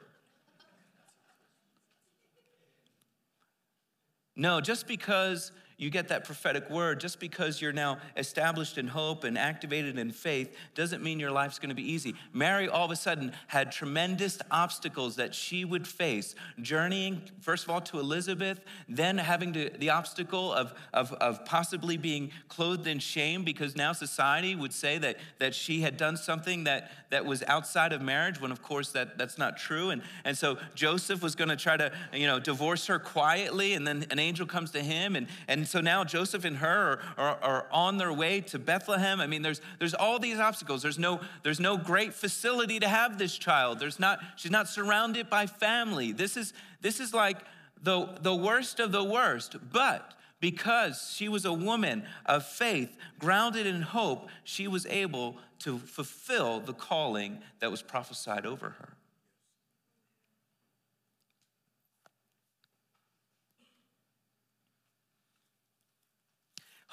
No, 4.37 4.61
just 4.61 4.87
because 4.87 5.53
you 5.77 5.91
get 5.91 6.09
that 6.09 6.25
prophetic 6.25 6.71
word, 6.71 7.01
just 7.01 7.19
because 7.19 7.61
you're 7.61 7.73
now 7.73 7.99
established 8.17 8.79
in 8.79 8.87
hope 8.87 9.25
and 9.25 9.37
activated 9.37 9.99
in 9.99 10.13
faith, 10.13 10.57
doesn't 10.75 11.03
mean 11.03 11.19
your 11.19 11.33
life's 11.33 11.59
gonna 11.59 11.75
be 11.75 11.93
easy. 11.93 12.15
Mary 12.33 12.69
all 12.69 12.85
of 12.85 12.91
a 12.91 12.97
sudden 12.97 13.33
had 13.49 13.73
tremendous 13.73 14.39
obstacles 14.51 15.17
that 15.17 15.35
she 15.35 15.65
would 15.65 15.87
face, 15.87 16.35
journeying, 16.61 17.23
first 17.41 17.65
of 17.65 17.71
all, 17.71 17.81
to 17.81 17.99
Elizabeth, 17.99 18.61
then 18.89 19.19
having 19.19 19.53
to, 19.53 19.71
the 19.79 19.91
obstacle 19.91 20.53
of, 20.53 20.75
of, 20.93 21.13
of 21.15 21.45
possibly 21.45 21.97
being 21.97 22.31
clothed 22.49 22.87
in 22.87 23.01
shame 23.01 23.43
because 23.43 23.75
now 23.75 23.93
society 23.93 24.55
would 24.55 24.73
say 24.73 24.99
that, 24.99 25.17
that 25.41 25.55
she 25.55 25.81
had 25.81 25.97
done 25.97 26.17
something 26.17 26.65
that, 26.65 26.93
that 27.11 27.25
was 27.25 27.43
outside 27.49 27.93
of 27.93 28.01
marriage, 28.01 28.41
when 28.41 28.53
of 28.53 28.63
course 28.63 28.93
that, 28.93 29.19
that's 29.19 29.39
not 29.39 29.57
true. 29.57 29.91
And, 29.91 30.03
and 30.25 30.39
so 30.39 30.59
Joseph 30.75 31.23
was 31.23 31.35
gonna 31.35 31.57
try 31.57 31.77
to, 31.77 31.91
you 32.13 32.27
know, 32.27 32.39
divorce 32.39 32.87
her 32.87 33.01
quietly, 33.01 33.75
and 33.75 33.87
then 33.87 34.07
an 34.11 34.21
angel 34.21 34.47
comes 34.47 34.71
to 34.71 34.81
him 34.81 35.17
and, 35.17 35.27
and 35.49 35.64
and 35.65 35.69
so 35.71 35.81
now 35.81 36.05
Joseph 36.05 36.45
and 36.45 36.59
her 36.59 37.01
are, 37.17 37.25
are, 37.25 37.39
are, 37.43 37.67
on 37.73 37.97
their 37.97 38.13
way 38.13 38.43
to 38.43 38.59
Bethlehem. 38.59 39.19
I 39.19 39.27
mean, 39.27 39.41
there's, 39.41 39.63
there's 39.79 39.95
all 39.95 40.19
these 40.19 40.39
obstacles. 40.39 40.83
There's 40.83 40.99
no, 40.99 41.21
there's 41.43 41.59
no 41.59 41.79
great 41.79 42.13
facility 42.13 42.79
to 42.81 42.87
have 42.87 43.17
this 43.17 43.39
child. 43.39 43.79
There's 43.79 43.99
not, 43.99 44.21
she's 44.37 44.51
not 44.51 44.69
surrounded 44.69 45.31
by 45.31 45.47
family. 45.47 46.13
This 46.13 46.37
is, 46.37 46.53
this 46.83 47.01
is 47.01 47.15
like 47.15 47.39
the, 47.83 48.11
the 48.21 48.35
worst 48.35 48.79
of 48.79 48.93
the 48.93 49.03
worst. 49.03 49.57
But 49.73 50.13
because 50.39 51.15
she 51.17 51.31
was 51.31 51.47
a 51.47 51.53
woman 51.55 52.05
of 52.27 52.45
faith, 52.45 52.95
grounded 53.19 53.67
in 53.67 53.81
hope, 53.81 54.29
she 54.43 54.69
was 54.69 54.85
able 54.85 55.39
to 55.61 55.79
fulfill 55.79 56.61
the 56.61 56.75
calling 56.75 57.39
that 57.61 57.71
was 57.71 57.81
prophesied 57.81 58.45
over 58.45 58.69
her. 58.69 58.99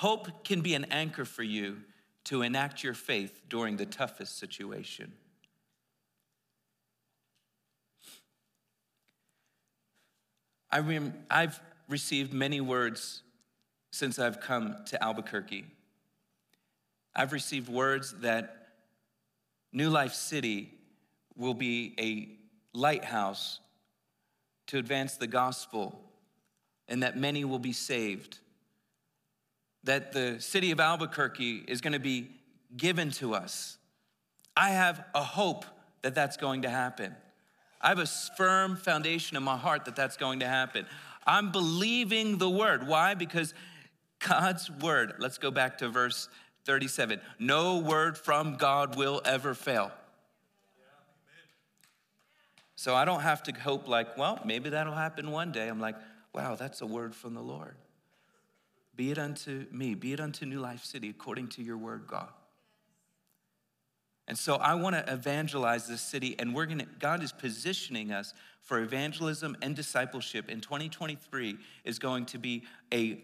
Hope 0.02 0.44
can 0.44 0.62
be 0.62 0.74
an 0.74 0.86
anchor 0.86 1.26
for 1.26 1.44
you 1.44 1.78
to 2.24 2.42
enact 2.42 2.84
your 2.84 2.96
faith 2.96 3.40
during 3.48 3.78
the 3.78 3.86
toughest 3.86 4.40
situation. 4.40 5.14
I 10.72 10.80
rem- 10.80 11.14
I've 11.30 11.62
received 11.88 12.34
many 12.34 12.62
words 12.62 13.22
since 13.92 14.18
I've 14.18 14.42
come 14.42 14.76
to 14.88 15.04
Albuquerque. 15.04 15.66
I've 17.16 17.32
received 17.32 17.70
words 17.70 18.12
that 18.22 18.70
New 19.72 19.92
Life 19.92 20.16
City 20.16 20.74
will 21.36 21.54
be 21.54 21.94
a 22.00 22.76
lighthouse 22.76 23.60
to 24.66 24.80
advance 24.80 25.18
the 25.18 25.28
gospel 25.28 26.02
and 26.88 27.04
that 27.04 27.18
many 27.18 27.46
will 27.46 27.60
be 27.60 27.72
saved 27.72 28.40
that 29.84 30.12
the 30.12 30.40
city 30.40 30.72
of 30.72 30.80
Albuquerque 30.80 31.64
is 31.68 31.82
going 31.82 31.94
to 31.94 32.00
be 32.00 32.30
given 32.76 33.12
to 33.12 33.34
us. 33.34 33.78
I 34.56 34.72
have 34.72 35.04
a 35.16 35.24
hope 35.24 35.66
that 36.02 36.16
that's 36.16 36.38
going 36.38 36.64
to 36.64 36.70
happen. 36.70 37.16
I 37.82 37.90
have 37.90 38.00
a 38.00 38.06
firm 38.06 38.76
foundation 38.76 39.38
in 39.38 39.44
my 39.44 39.58
heart 39.58 39.86
that 39.86 39.96
that's 39.96 40.18
going 40.18 40.40
to 40.42 40.48
happen. 40.48 40.86
I'm 41.26 41.52
believing 41.52 42.38
the 42.38 42.50
word. 42.50 42.88
Why? 42.88 43.16
Because 43.16 43.54
God's 44.20 44.70
word, 44.70 45.14
let's 45.20 45.38
go 45.38 45.52
back 45.52 45.80
to 45.80 45.90
verse 45.90 46.30
37. 46.66 47.20
No 47.40 47.80
word 47.80 48.18
from 48.18 48.56
God 48.56 48.96
will 48.96 49.22
ever 49.26 49.54
fail. 49.56 49.92
So 52.76 52.96
I 52.96 53.06
don't 53.06 53.22
have 53.22 53.44
to 53.44 53.52
hope, 53.52 53.88
like, 53.88 54.18
well, 54.18 54.40
maybe 54.44 54.70
that'll 54.70 54.94
happen 54.94 55.32
one 55.32 55.52
day. 55.52 55.68
I'm 55.68 55.80
like, 55.80 55.96
wow, 56.34 56.56
that's 56.56 56.82
a 56.82 56.86
word 56.86 57.16
from 57.16 57.34
the 57.36 57.42
Lord. 57.42 57.76
Be 58.96 59.12
it 59.12 59.18
unto 59.18 59.66
me, 59.72 59.96
be 59.96 60.14
it 60.14 60.20
unto 60.20 60.46
New 60.46 60.60
Life 60.60 60.84
City, 60.84 61.10
according 61.10 61.48
to 61.50 61.64
your 61.64 61.78
word, 61.78 62.04
God. 62.08 62.30
And 64.28 64.38
so 64.38 64.56
I 64.56 64.76
want 64.76 64.96
to 64.96 65.12
evangelize 65.12 65.88
this 65.88 66.02
city, 66.02 66.36
and 66.40 66.54
we're 66.54 66.66
gonna, 66.66 66.86
God 67.00 67.24
is 67.24 67.32
positioning 67.32 68.12
us 68.12 68.34
for 68.62 68.80
evangelism 68.80 69.58
and 69.62 69.76
discipleship. 69.76 70.50
In 70.50 70.62
2023 70.62 71.58
is 71.84 72.00
going 72.00 72.26
to 72.28 72.38
be 72.38 72.64
a 72.94 73.22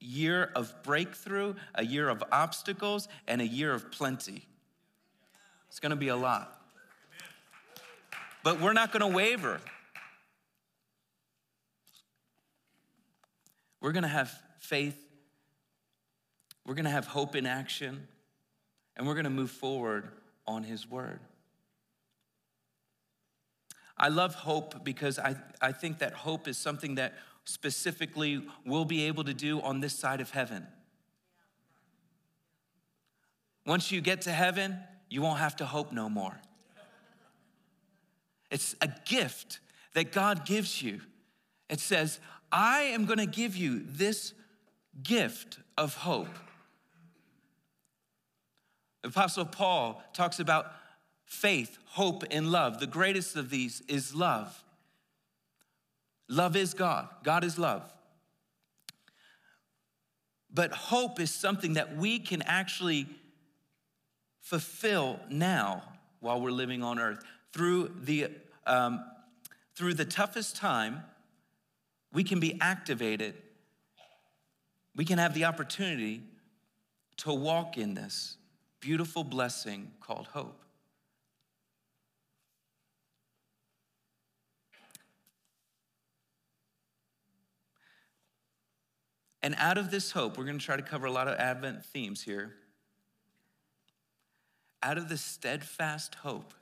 year 0.00 0.50
of 0.54 0.74
breakthrough, 0.82 1.54
a 1.74 1.84
year 1.84 2.08
of 2.08 2.24
obstacles, 2.32 3.08
and 3.28 3.40
a 3.40 3.46
year 3.46 3.72
of 3.72 3.90
plenty. 3.90 4.44
It's 5.68 5.78
going 5.78 5.90
to 5.90 5.96
be 5.96 6.08
a 6.08 6.16
lot. 6.16 6.60
But 8.42 8.60
we're 8.60 8.72
not 8.72 8.92
going 8.92 9.00
to 9.00 9.16
waver. 9.16 9.60
We're 13.80 13.92
going 13.92 14.02
to 14.02 14.08
have 14.08 14.30
faith. 14.58 14.98
We're 16.70 16.76
going 16.76 16.84
to 16.84 16.92
have 16.92 17.08
hope 17.08 17.34
in 17.34 17.46
action. 17.46 18.06
And 18.96 19.04
we're 19.04 19.14
going 19.14 19.24
to 19.24 19.28
move 19.28 19.50
forward 19.50 20.08
on 20.46 20.62
His 20.62 20.88
word. 20.88 21.18
I 23.98 24.06
love 24.06 24.36
hope 24.36 24.84
because 24.84 25.18
I, 25.18 25.34
I 25.60 25.72
think 25.72 25.98
that 25.98 26.12
hope 26.12 26.46
is 26.46 26.56
something 26.56 26.94
that 26.94 27.14
specifically 27.44 28.46
we'll 28.64 28.84
be 28.84 29.08
able 29.08 29.24
to 29.24 29.34
do 29.34 29.60
on 29.62 29.80
this 29.80 29.98
side 29.98 30.20
of 30.20 30.30
heaven. 30.30 30.64
Once 33.66 33.90
you 33.90 34.00
get 34.00 34.22
to 34.22 34.30
heaven, 34.30 34.78
you 35.08 35.22
won't 35.22 35.40
have 35.40 35.56
to 35.56 35.66
hope 35.66 35.90
no 35.90 36.08
more. 36.08 36.40
It's 38.48 38.76
a 38.80 38.88
gift 39.06 39.58
that 39.94 40.12
God 40.12 40.46
gives 40.46 40.80
you. 40.80 41.00
It 41.68 41.80
says, 41.80 42.20
I 42.52 42.82
am 42.82 43.06
going 43.06 43.18
to 43.18 43.26
give 43.26 43.56
you 43.56 43.82
this 43.84 44.34
gift 45.02 45.58
of 45.76 45.94
hope. 45.94 46.28
Apostle 49.02 49.46
Paul 49.46 50.02
talks 50.12 50.40
about 50.40 50.72
faith, 51.24 51.78
hope, 51.86 52.24
and 52.30 52.50
love. 52.50 52.80
The 52.80 52.86
greatest 52.86 53.36
of 53.36 53.50
these 53.50 53.82
is 53.88 54.14
love. 54.14 54.62
Love 56.28 56.54
is 56.54 56.74
God, 56.74 57.08
God 57.24 57.44
is 57.44 57.58
love. 57.58 57.92
But 60.52 60.72
hope 60.72 61.20
is 61.20 61.32
something 61.32 61.74
that 61.74 61.96
we 61.96 62.18
can 62.18 62.42
actually 62.42 63.06
fulfill 64.40 65.20
now 65.28 65.82
while 66.18 66.40
we're 66.40 66.50
living 66.50 66.82
on 66.82 66.98
earth. 66.98 67.22
Through 67.52 67.94
the, 68.02 68.28
um, 68.66 69.04
through 69.76 69.94
the 69.94 70.04
toughest 70.04 70.56
time, 70.56 71.02
we 72.12 72.24
can 72.24 72.40
be 72.40 72.58
activated. 72.60 73.34
We 74.96 75.04
can 75.04 75.18
have 75.18 75.34
the 75.34 75.44
opportunity 75.44 76.22
to 77.18 77.32
walk 77.32 77.78
in 77.78 77.94
this 77.94 78.36
beautiful 78.80 79.24
blessing 79.24 79.92
called 80.00 80.26
hope. 80.28 80.60
And 89.42 89.54
out 89.56 89.78
of 89.78 89.90
this 89.90 90.12
hope, 90.12 90.36
we're 90.36 90.44
going 90.44 90.58
to 90.58 90.64
try 90.64 90.76
to 90.76 90.82
cover 90.82 91.06
a 91.06 91.12
lot 91.12 91.28
of 91.28 91.38
Advent 91.38 91.84
themes 91.84 92.22
here. 92.22 92.54
Out 94.82 94.98
of 94.98 95.08
this 95.08 95.22
steadfast 95.22 96.14
hope 96.16 96.52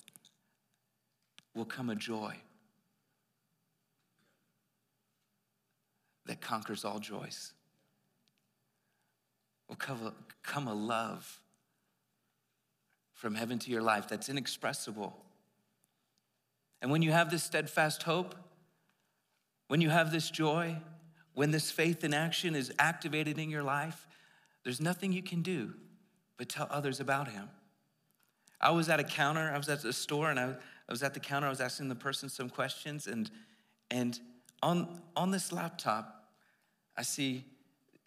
will 1.54 1.64
come 1.64 1.90
a 1.90 1.96
joy 1.96 2.34
that 6.26 6.40
conquers 6.40 6.84
all 6.84 7.00
joys. 7.00 7.52
Will 9.68 9.76
come 9.76 10.06
a, 10.06 10.12
come 10.42 10.68
a 10.68 10.74
love 10.74 11.40
from 13.18 13.34
heaven 13.34 13.58
to 13.58 13.72
your 13.72 13.82
life 13.82 14.06
that's 14.06 14.28
inexpressible. 14.28 15.12
And 16.80 16.88
when 16.88 17.02
you 17.02 17.10
have 17.10 17.32
this 17.32 17.42
steadfast 17.42 18.04
hope, 18.04 18.36
when 19.66 19.80
you 19.80 19.90
have 19.90 20.12
this 20.12 20.30
joy, 20.30 20.76
when 21.34 21.50
this 21.50 21.68
faith 21.68 22.04
in 22.04 22.14
action 22.14 22.54
is 22.54 22.72
activated 22.78 23.36
in 23.36 23.50
your 23.50 23.64
life, 23.64 24.06
there's 24.62 24.80
nothing 24.80 25.12
you 25.12 25.22
can 25.22 25.42
do 25.42 25.74
but 26.36 26.48
tell 26.48 26.68
others 26.70 27.00
about 27.00 27.26
him. 27.26 27.48
I 28.60 28.70
was 28.70 28.88
at 28.88 29.00
a 29.00 29.04
counter, 29.04 29.50
I 29.52 29.58
was 29.58 29.68
at 29.68 29.82
the 29.82 29.92
store, 29.92 30.30
and 30.30 30.38
I, 30.38 30.50
I 30.50 30.92
was 30.92 31.02
at 31.02 31.12
the 31.12 31.20
counter, 31.20 31.48
I 31.48 31.50
was 31.50 31.60
asking 31.60 31.88
the 31.88 31.96
person 31.96 32.28
some 32.28 32.48
questions, 32.48 33.08
and, 33.08 33.28
and 33.90 34.20
on, 34.62 35.00
on 35.16 35.32
this 35.32 35.50
laptop, 35.50 36.30
I 36.96 37.02
see 37.02 37.46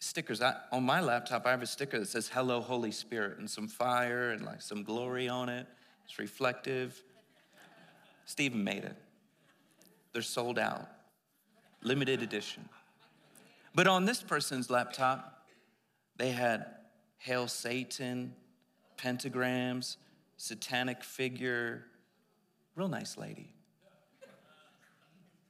stickers. 0.02 0.42
I, 0.42 0.56
on 0.72 0.84
my 0.84 1.00
laptop, 1.00 1.46
I 1.46 1.52
have 1.52 1.62
a 1.62 1.68
sticker 1.68 2.00
that 2.00 2.08
says 2.08 2.28
Hello, 2.28 2.60
Holy 2.60 2.92
Spirit, 2.92 3.38
and 3.38 3.50
some 3.50 3.68
fire 3.68 4.32
and 4.32 4.44
like 4.44 4.62
some 4.62 4.84
glory 4.84 5.30
on 5.30 5.48
it. 5.48 5.68
It's 6.06 6.20
reflective. 6.20 7.02
Stephen 8.26 8.64
made 8.64 8.84
it. 8.84 8.96
They're 10.12 10.22
sold 10.22 10.60
out, 10.60 10.90
limited 11.82 12.22
edition. 12.22 12.68
But 13.74 13.88
on 13.88 14.06
this 14.06 14.22
person's 14.22 14.70
laptop, 14.70 15.46
they 16.18 16.32
had 16.32 16.66
Hail 17.18 17.48
Satan, 17.48 18.34
pentagrams, 18.98 19.96
satanic 20.36 21.04
figure. 21.04 21.86
Real 22.76 22.90
nice 22.90 23.18
lady. 23.18 23.54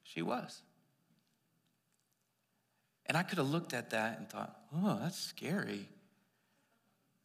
She 0.04 0.22
was. 0.22 0.62
And 3.06 3.18
I 3.18 3.24
could 3.24 3.38
have 3.38 3.50
looked 3.50 3.74
at 3.74 3.90
that 3.90 4.18
and 4.20 4.30
thought, 4.30 4.56
oh, 4.76 5.00
that's 5.02 5.18
scary. 5.18 5.88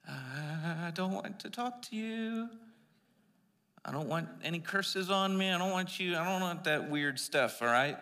I 0.09 0.93
don't 0.95 1.13
want 1.13 1.41
to 1.41 1.51
talk 1.51 1.83
to 1.91 1.97
you. 1.97 2.49
I 3.85 3.93
don't 3.93 4.09
want 4.09 4.29
any 4.43 4.59
curses 4.59 5.11
on 5.11 5.37
me. 5.37 5.51
I 5.51 5.59
don't 5.59 5.71
want 5.71 6.01
you, 6.01 6.17
I 6.17 6.25
don't 6.25 6.41
want 6.41 6.65
that 6.65 6.91
weird 6.91 7.21
stuff, 7.21 7.63
all 7.63 7.69
right? 7.69 7.97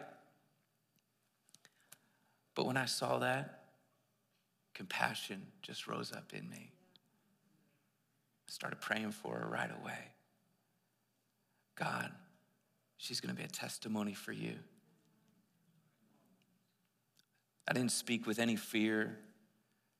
But 2.55 2.67
when 2.67 2.77
I 2.77 2.87
saw 2.87 3.19
that, 3.19 3.65
compassion 4.73 5.43
just 5.61 5.87
rose 5.87 6.13
up 6.13 6.33
in 6.33 6.49
me. 6.49 6.71
I 8.49 8.51
started 8.51 8.81
praying 8.81 9.13
for 9.13 9.37
her 9.37 9.47
right 9.47 9.71
away. 9.83 9.99
God, 11.75 12.11
she's 12.97 13.21
going 13.21 13.35
to 13.35 13.39
be 13.39 13.45
a 13.45 13.51
testimony 13.51 14.15
for 14.15 14.33
you. 14.33 14.55
I 17.67 17.73
didn't 17.73 17.93
speak 17.93 18.27
with 18.27 18.39
any 18.39 18.57
fear, 18.57 19.19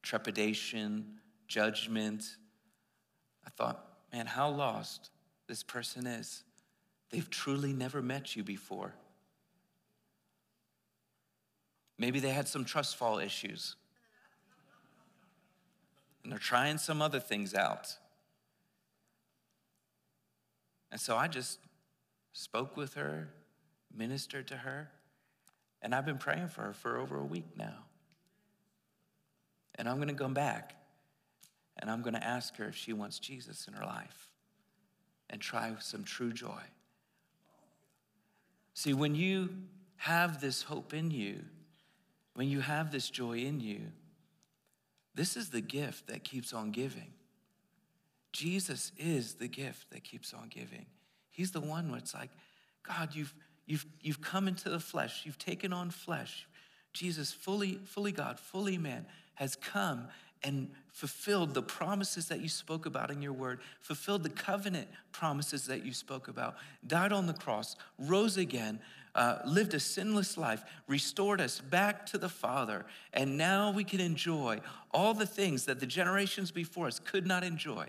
trepidation, 0.03 1.21
judgment. 1.49 2.25
I 3.47 3.51
thought, 3.51 3.87
man, 4.13 4.27
how 4.27 4.51
lost 4.51 5.11
this 5.47 5.63
person 5.63 6.07
is. 6.07 6.45
They've 7.11 7.29
truly 7.29 7.73
never 7.73 8.03
met 8.03 8.37
you 8.37 8.43
before. 8.43 8.95
Maybe 11.99 12.21
they 12.21 12.31
had 12.31 12.49
some 12.49 12.65
trust 12.65 12.97
fall 12.97 13.19
issues. 13.19 13.77
And 16.23 16.33
they're 16.33 16.39
trying 16.39 16.79
some 16.79 17.01
other 17.01 17.21
things 17.21 17.55
out. 17.55 17.97
And 20.91 21.01
so 21.01 21.17
I 21.17 21.29
just 21.29 21.59
spoke 22.33 22.77
with 22.77 22.95
her, 22.95 23.29
ministered 23.95 24.49
to 24.49 24.59
her, 24.59 24.91
and 25.85 25.95
I've 25.95 26.07
been 26.07 26.19
praying 26.19 26.49
for 26.49 26.63
her 26.63 26.73
for 26.73 26.99
over 26.99 27.21
a 27.21 27.25
week 27.25 27.57
now. 27.57 27.85
And 29.75 29.87
I'm 29.87 29.97
going 29.97 30.09
to 30.09 30.15
come 30.15 30.33
back 30.33 30.75
and 31.77 31.91
I'm 31.91 32.01
going 32.01 32.15
to 32.15 32.25
ask 32.25 32.57
her 32.57 32.65
if 32.65 32.75
she 32.75 32.95
wants 32.95 33.19
Jesus 33.19 33.69
in 33.69 33.75
her 33.75 33.85
life 33.85 34.31
and 35.29 35.41
try 35.41 35.75
some 35.81 36.03
true 36.03 36.33
joy. 36.33 36.63
See, 38.73 38.95
when 38.95 39.15
you 39.15 39.51
have 39.97 40.41
this 40.41 40.63
hope 40.63 40.95
in 40.95 41.11
you, 41.11 41.41
when 42.33 42.49
you 42.49 42.61
have 42.61 42.91
this 42.91 43.11
joy 43.11 43.39
in 43.39 43.61
you, 43.61 43.81
this 45.15 45.37
is 45.37 45.51
the 45.51 45.61
gift 45.61 46.07
that 46.09 46.25
keeps 46.25 46.55
on 46.55 46.71
giving. 46.71 47.13
Jesus 48.33 48.91
is 48.97 49.35
the 49.35 49.49
gift 49.49 49.91
that 49.91 50.03
keeps 50.03 50.33
on 50.33 50.49
giving. 50.49 50.87
He's 51.31 51.53
the 51.53 51.61
one 51.61 51.91
where 51.91 51.99
it's 51.99 52.15
like, 52.15 52.31
God, 52.83 53.11
you've, 53.15 53.35
you've, 53.67 53.87
you've 54.01 54.21
come 54.21 54.49
into 54.49 54.69
the 54.69 54.81
flesh, 54.81 55.23
you've 55.25 55.39
taken 55.39 55.73
on 55.73 55.91
flesh. 55.91 56.47
Jesus, 56.93 57.33
fully, 57.33 57.81
fully 57.85 58.13
God, 58.13 58.39
fully 58.39 58.79
man, 58.79 59.07
has 59.35 59.57
come 59.57 60.09
and 60.45 60.71
fulfilled 60.93 61.55
the 61.55 61.63
promises 61.63 62.29
that 62.29 62.41
you 62.41 62.49
spoke 62.49 62.87
about 62.87 63.11
in 63.11 63.21
your 63.21 63.33
word, 63.33 63.61
fulfilled 63.81 64.23
the 64.23 64.29
covenant 64.29 64.87
promises 65.11 65.67
that 65.67 65.85
you 65.85 65.93
spoke 65.93 66.29
about, 66.29 66.55
died 66.87 67.13
on 67.13 67.27
the 67.27 67.33
cross, 67.33 67.77
rose 67.99 68.37
again, 68.37 68.79
uh, 69.15 69.39
lived 69.47 69.75
a 69.75 69.81
sinless 69.81 70.37
life, 70.37 70.63
restored 70.87 71.41
us 71.41 71.61
back 71.61 72.05
to 72.05 72.19
the 72.19 72.29
Father, 72.29 72.85
and 73.13 73.39
now 73.39 73.71
we 73.73 73.85
can 73.85 74.01
enjoy 74.01 74.61
all 74.93 75.15
the 75.15 75.27
things 75.27 75.65
that 75.65 75.81
the 75.81 75.87
generations 75.87 76.51
before 76.51 76.87
us 76.87 76.99
could 76.99 77.27
not 77.27 77.43
enjoy, 77.43 77.87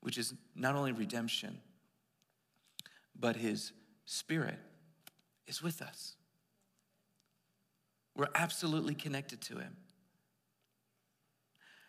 which 0.00 0.18
is 0.18 0.34
not 0.54 0.74
only 0.74 0.92
redemption, 0.92 1.58
but 3.18 3.36
His 3.36 3.72
Spirit 4.06 4.58
is 5.46 5.62
with 5.62 5.82
us. 5.82 6.14
We're 8.16 8.28
absolutely 8.34 8.94
connected 8.94 9.40
to 9.42 9.58
Him. 9.58 9.76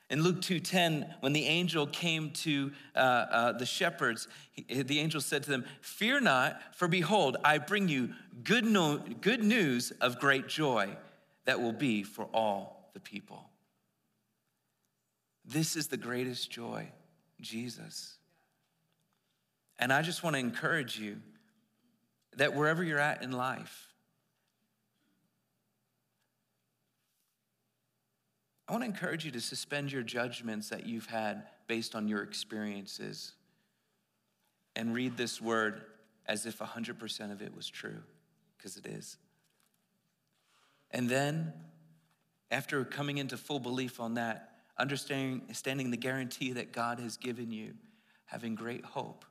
In 0.10 0.24
Luke 0.24 0.42
2:10, 0.42 1.16
when 1.20 1.34
the 1.34 1.46
angel 1.46 1.86
came 1.86 2.32
to 2.32 2.72
uh, 2.96 3.00
uh, 3.00 3.52
the 3.54 3.66
shepherds, 3.66 4.28
he, 4.52 4.82
the 4.82 5.00
angel 5.00 5.22
said 5.22 5.44
to 5.44 5.50
them, 5.50 5.66
"Fear 5.82 6.22
not, 6.22 6.76
for 6.76 6.88
behold, 6.88 7.38
I 7.44 7.58
bring 7.58 7.88
you 7.90 8.14
good, 8.44 8.66
no, 8.66 8.98
good 8.98 9.44
news 9.44 9.92
of 10.02 10.20
great 10.20 10.48
joy 10.48 10.96
that 11.46 11.62
will 11.62 11.74
be 11.74 12.04
for 12.04 12.26
all 12.34 12.90
the 12.94 13.00
people." 13.00 13.50
This 15.44 15.76
is 15.76 15.88
the 15.88 15.98
greatest 15.98 16.50
joy, 16.50 16.90
Jesus. 17.42 18.18
And 19.80 19.94
I 19.94 20.02
just 20.02 20.24
want 20.24 20.36
to 20.36 20.40
encourage 20.40 20.98
you 20.98 21.22
that 22.38 22.56
wherever 22.56 22.84
you're 22.84 23.00
at 23.00 23.22
in 23.22 23.32
life, 23.32 23.88
I 28.68 28.74
want 28.74 28.84
to 28.84 28.90
encourage 28.90 29.24
you 29.26 29.32
to 29.32 29.42
suspend 29.42 29.92
your 29.92 30.04
judgments 30.04 30.70
that 30.70 30.86
you've 30.86 31.06
had 31.06 31.44
based 31.68 31.96
on 31.96 32.08
your 32.08 32.22
experiences 32.22 33.34
and 34.76 34.94
read 34.94 35.18
this 35.18 35.42
word 35.42 35.84
as 36.26 36.46
if 36.46 36.60
100% 36.60 37.32
of 37.32 37.42
it 37.42 37.56
was 37.56 37.70
true, 37.70 38.04
because 38.58 38.78
it 38.78 38.86
is. 38.86 39.18
And 40.92 41.10
then, 41.10 41.54
after 42.52 42.84
coming 42.84 43.18
into 43.18 43.38
full 43.38 43.60
belief 43.60 44.00
on 44.00 44.16
that, 44.16 44.52
understanding 44.78 45.92
the 45.92 45.98
guarantee 45.98 46.52
that 46.54 46.74
God 46.74 47.00
has 47.00 47.18
given 47.18 47.52
you, 47.52 47.74
having 48.26 48.56
great 48.56 48.84
hope 48.84 49.26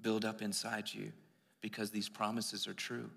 build 0.00 0.24
up 0.24 0.40
inside 0.40 0.84
you 0.92 1.12
because 1.60 1.90
these 1.90 2.08
promises 2.08 2.66
are 2.66 2.74
true 2.74 3.10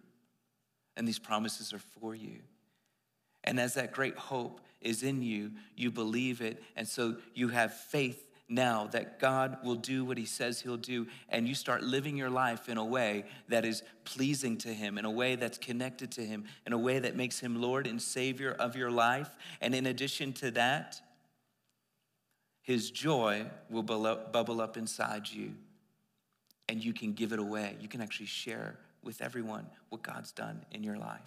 and 0.98 1.08
these 1.08 1.20
promises 1.20 1.74
are 1.74 1.80
for 1.80 2.16
you. 2.16 2.40
And 3.44 3.60
as 3.60 3.74
that 3.76 3.92
great 3.92 4.18
hope 4.18 4.62
is 4.82 5.04
in 5.04 5.22
you, 5.22 5.52
you 5.76 5.92
believe 5.92 6.42
it. 6.42 6.62
And 6.76 6.88
so 6.88 7.18
you 7.34 7.48
have 7.50 7.74
faith 7.74 8.28
now 8.48 8.88
that 8.92 9.20
God 9.20 9.58
will 9.64 9.76
do 9.76 10.04
what 10.04 10.18
he 10.18 10.26
says 10.26 10.62
he'll 10.62 10.78
do. 10.78 11.08
And 11.30 11.48
you 11.48 11.56
start 11.56 11.84
living 11.84 12.18
your 12.18 12.30
life 12.30 12.70
in 12.70 12.78
a 12.78 12.86
way 12.86 13.26
that 13.48 13.66
is 13.66 13.82
pleasing 14.04 14.58
to 14.60 14.70
him, 14.70 14.98
in 14.98 15.06
a 15.06 15.12
way 15.12 15.36
that's 15.36 15.58
connected 15.58 16.12
to 16.14 16.26
him, 16.26 16.46
in 16.68 16.74
a 16.74 16.78
way 16.78 17.00
that 17.00 17.16
makes 17.16 17.40
him 17.40 17.60
Lord 17.60 17.88
and 17.88 18.02
Savior 18.02 18.52
of 18.52 18.76
your 18.76 18.92
life. 18.92 19.30
And 19.62 19.74
in 19.74 19.88
addition 19.88 20.34
to 20.34 20.52
that, 20.52 21.02
his 22.62 22.92
joy 22.92 23.46
will 23.70 23.84
bubble 23.84 24.62
up 24.62 24.78
inside 24.78 25.30
you. 25.32 25.56
And 26.72 26.82
you 26.82 26.94
can 26.94 27.12
give 27.12 27.34
it 27.34 27.40
away. 27.40 27.76
You 27.82 27.90
can 27.90 28.00
actually 28.00 28.28
share 28.28 28.78
with 29.04 29.22
everyone 29.22 29.66
what 29.90 30.04
God's 30.04 30.32
done 30.32 30.66
in 30.72 30.86
your 30.86 30.96
life. 30.96 31.20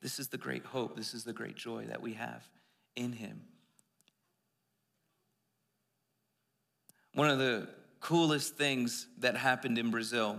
This 0.00 0.20
is 0.20 0.28
the 0.28 0.38
great 0.38 0.64
hope. 0.64 0.94
This 0.94 1.14
is 1.14 1.24
the 1.24 1.32
great 1.32 1.56
joy 1.56 1.86
that 1.86 2.00
we 2.00 2.12
have 2.12 2.44
in 2.94 3.12
Him. 3.12 3.40
One 7.14 7.28
of 7.28 7.40
the 7.40 7.66
coolest 7.98 8.54
things 8.54 9.08
that 9.18 9.36
happened 9.36 9.78
in 9.78 9.90
Brazil 9.90 10.38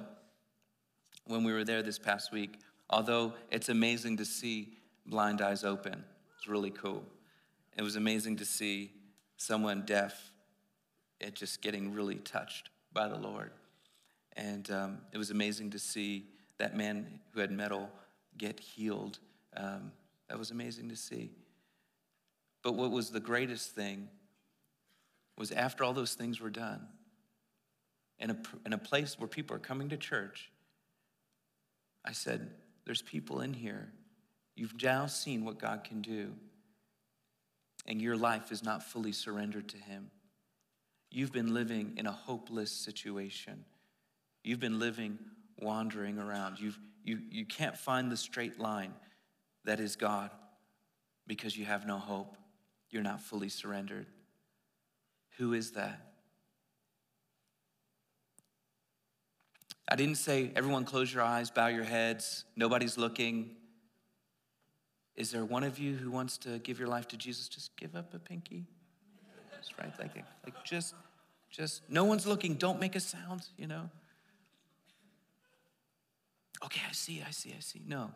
when 1.26 1.44
we 1.44 1.52
were 1.52 1.66
there 1.66 1.84
this 1.84 2.00
past 2.00 2.32
week, 2.32 2.62
although 2.90 3.34
it's 3.52 3.68
amazing 3.68 4.16
to 4.16 4.26
see 4.26 4.70
blind 5.06 5.42
eyes 5.42 5.66
open, 5.66 6.02
it's 6.38 6.48
really 6.48 6.72
cool. 6.72 7.04
It 7.76 7.82
was 7.82 7.98
amazing 7.98 8.38
to 8.38 8.46
see 8.46 8.94
someone 9.36 9.82
deaf 9.86 10.32
it 11.20 11.36
just 11.36 11.62
getting 11.62 11.94
really 11.94 12.16
touched 12.16 12.70
by 12.94 13.10
the 13.10 13.18
Lord. 13.18 13.52
And 14.38 14.70
um, 14.72 15.00
it 15.12 15.18
was 15.18 15.32
amazing 15.32 15.72
to 15.72 15.80
see 15.80 16.28
that 16.60 16.78
man 16.78 17.20
who 17.34 17.42
had 17.42 17.52
metal 17.52 17.90
get 18.38 18.60
healed 18.60 19.20
um, 19.58 19.92
that 20.30 20.38
was 20.38 20.52
amazing 20.52 20.90
to 20.90 20.96
see. 20.96 21.32
But 22.64 22.74
what 22.76 22.92
was 22.92 23.10
the 23.10 23.20
greatest 23.20 23.76
thing 23.76 24.08
was 25.38 25.52
after 25.52 25.84
all 25.84 25.94
those 25.94 26.14
things 26.14 26.40
were 26.40 26.50
done, 26.50 26.88
in 28.20 28.32
a, 28.32 28.38
in 28.66 28.74
a 28.74 28.78
place 28.78 29.20
where 29.20 29.28
people 29.28 29.56
are 29.56 29.60
coming 29.60 29.90
to 29.90 29.98
church, 29.98 30.52
I 32.04 32.12
said, 32.12 32.50
There's 32.86 33.02
people 33.02 33.42
in 33.42 33.54
here. 33.54 33.92
You've 34.56 34.82
now 34.82 35.06
seen 35.06 35.46
what 35.46 35.60
God 35.60 35.84
can 35.84 36.02
do, 36.02 36.34
and 37.86 38.02
your 38.02 38.18
life 38.18 38.52
is 38.52 38.64
not 38.64 38.84
fully 38.84 39.12
surrendered 39.12 39.70
to 39.70 39.78
Him. 39.78 40.10
You've 41.12 41.32
been 41.32 41.54
living 41.54 41.94
in 41.98 42.08
a 42.08 42.12
hopeless 42.12 42.72
situation. 42.72 43.66
You've 44.48 44.62
been 44.62 44.80
living 44.80 45.20
wandering 45.60 46.18
around. 46.18 46.58
You've, 46.58 46.80
you, 47.04 47.20
you 47.30 47.46
can't 47.46 47.76
find 47.76 48.10
the 48.10 48.16
straight 48.16 48.58
line 48.58 48.94
that 49.66 49.82
is 49.82 49.98
God 49.98 50.32
because 51.28 51.58
you 51.58 51.66
have 51.66 51.86
no 51.86 51.98
hope. 51.98 52.38
You're 52.90 53.04
not 53.04 53.22
fully 53.22 53.50
surrendered. 53.50 54.06
Who 55.38 55.52
is 55.52 55.72
that? 55.72 56.00
I 59.90 59.98
didn't 59.98 60.16
say, 60.16 60.54
everyone 60.56 60.86
close 60.86 61.14
your 61.14 61.24
eyes, 61.24 61.52
bow 61.52 61.68
your 61.68 61.84
heads, 61.84 62.46
nobody's 62.56 62.98
looking. 62.98 63.50
Is 65.18 65.30
there 65.30 65.44
one 65.44 65.66
of 65.66 65.78
you 65.78 65.94
who 65.96 66.10
wants 66.10 66.38
to 66.40 66.60
give 66.60 66.80
your 66.80 66.88
life 66.88 67.10
to 67.10 67.18
Jesus? 67.18 67.50
Just 67.50 67.76
give 67.76 67.98
up 67.98 68.14
a 68.14 68.20
pinky. 68.20 68.64
That's 69.52 69.78
right. 69.78 69.92
Like, 70.00 70.16
like 70.46 70.64
just, 70.64 70.96
just, 71.50 71.82
no 71.90 72.06
one's 72.06 72.26
looking. 72.26 72.54
Don't 72.54 72.80
make 72.80 72.96
a 72.96 73.02
sound, 73.02 73.46
you 73.58 73.68
know? 73.68 73.90
Okay, 76.64 76.82
I 76.88 76.94
see, 76.94 77.24
I 77.26 77.32
see, 77.32 77.54
I 77.56 77.62
see. 77.62 77.82
No. 77.88 78.12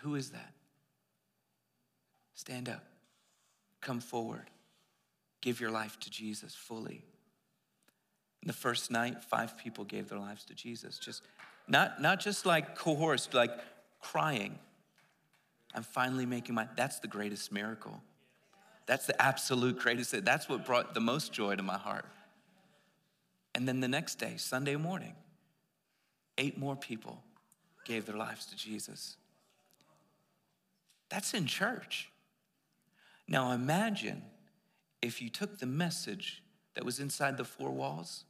Who 0.00 0.14
is 0.14 0.30
that? 0.30 0.52
Stand 2.34 2.68
up. 2.68 2.84
Come 3.80 4.00
forward. 4.00 4.50
Give 5.40 5.60
your 5.60 5.70
life 5.70 5.98
to 6.00 6.10
Jesus 6.10 6.54
fully. 6.54 7.04
The 8.44 8.52
first 8.52 8.90
night, 8.90 9.22
five 9.22 9.58
people 9.58 9.84
gave 9.84 10.08
their 10.08 10.18
lives 10.18 10.44
to 10.46 10.54
Jesus. 10.54 10.98
Just 10.98 11.22
not, 11.68 12.00
not 12.00 12.20
just 12.20 12.46
like 12.46 12.74
coerced, 12.74 13.34
like 13.34 13.50
crying. 14.00 14.58
I'm 15.74 15.82
finally 15.82 16.26
making 16.26 16.54
my 16.54 16.66
that's 16.76 16.98
the 16.98 17.08
greatest 17.08 17.52
miracle. 17.52 18.00
That's 18.86 19.06
the 19.06 19.20
absolute 19.22 19.78
greatest. 19.78 20.24
That's 20.24 20.48
what 20.48 20.64
brought 20.64 20.94
the 20.94 21.00
most 21.00 21.32
joy 21.32 21.54
to 21.54 21.62
my 21.62 21.78
heart. 21.78 22.06
And 23.54 23.68
then 23.68 23.80
the 23.80 23.88
next 23.88 24.16
day, 24.16 24.34
Sunday 24.36 24.76
morning, 24.76 25.14
eight 26.40 26.58
more 26.58 26.74
people 26.74 27.22
gave 27.84 28.06
their 28.06 28.16
lives 28.16 28.46
to 28.46 28.56
Jesus. 28.56 29.16
That's 31.10 31.34
in 31.34 31.46
church. 31.46 32.10
Now 33.28 33.52
imagine 33.52 34.22
if 35.02 35.20
you 35.22 35.28
took 35.28 35.58
the 35.58 35.66
message 35.66 36.42
that 36.74 36.84
was 36.84 36.98
inside 36.98 37.36
the 37.36 37.44
four 37.44 37.70
walls 37.70 38.24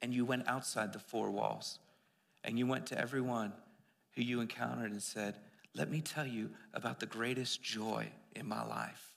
and 0.00 0.12
you 0.12 0.24
went 0.24 0.48
outside 0.48 0.92
the 0.92 0.98
four 0.98 1.30
walls 1.30 1.78
and 2.42 2.58
you 2.58 2.66
went 2.66 2.86
to 2.86 2.98
everyone 2.98 3.52
who 4.14 4.22
you 4.22 4.40
encountered 4.40 4.90
and 4.90 5.02
said, 5.02 5.36
Let 5.74 5.90
me 5.90 6.00
tell 6.00 6.26
you 6.26 6.50
about 6.72 7.00
the 7.00 7.06
greatest 7.06 7.62
joy 7.62 8.08
in 8.34 8.48
my 8.48 8.64
life. 8.64 9.12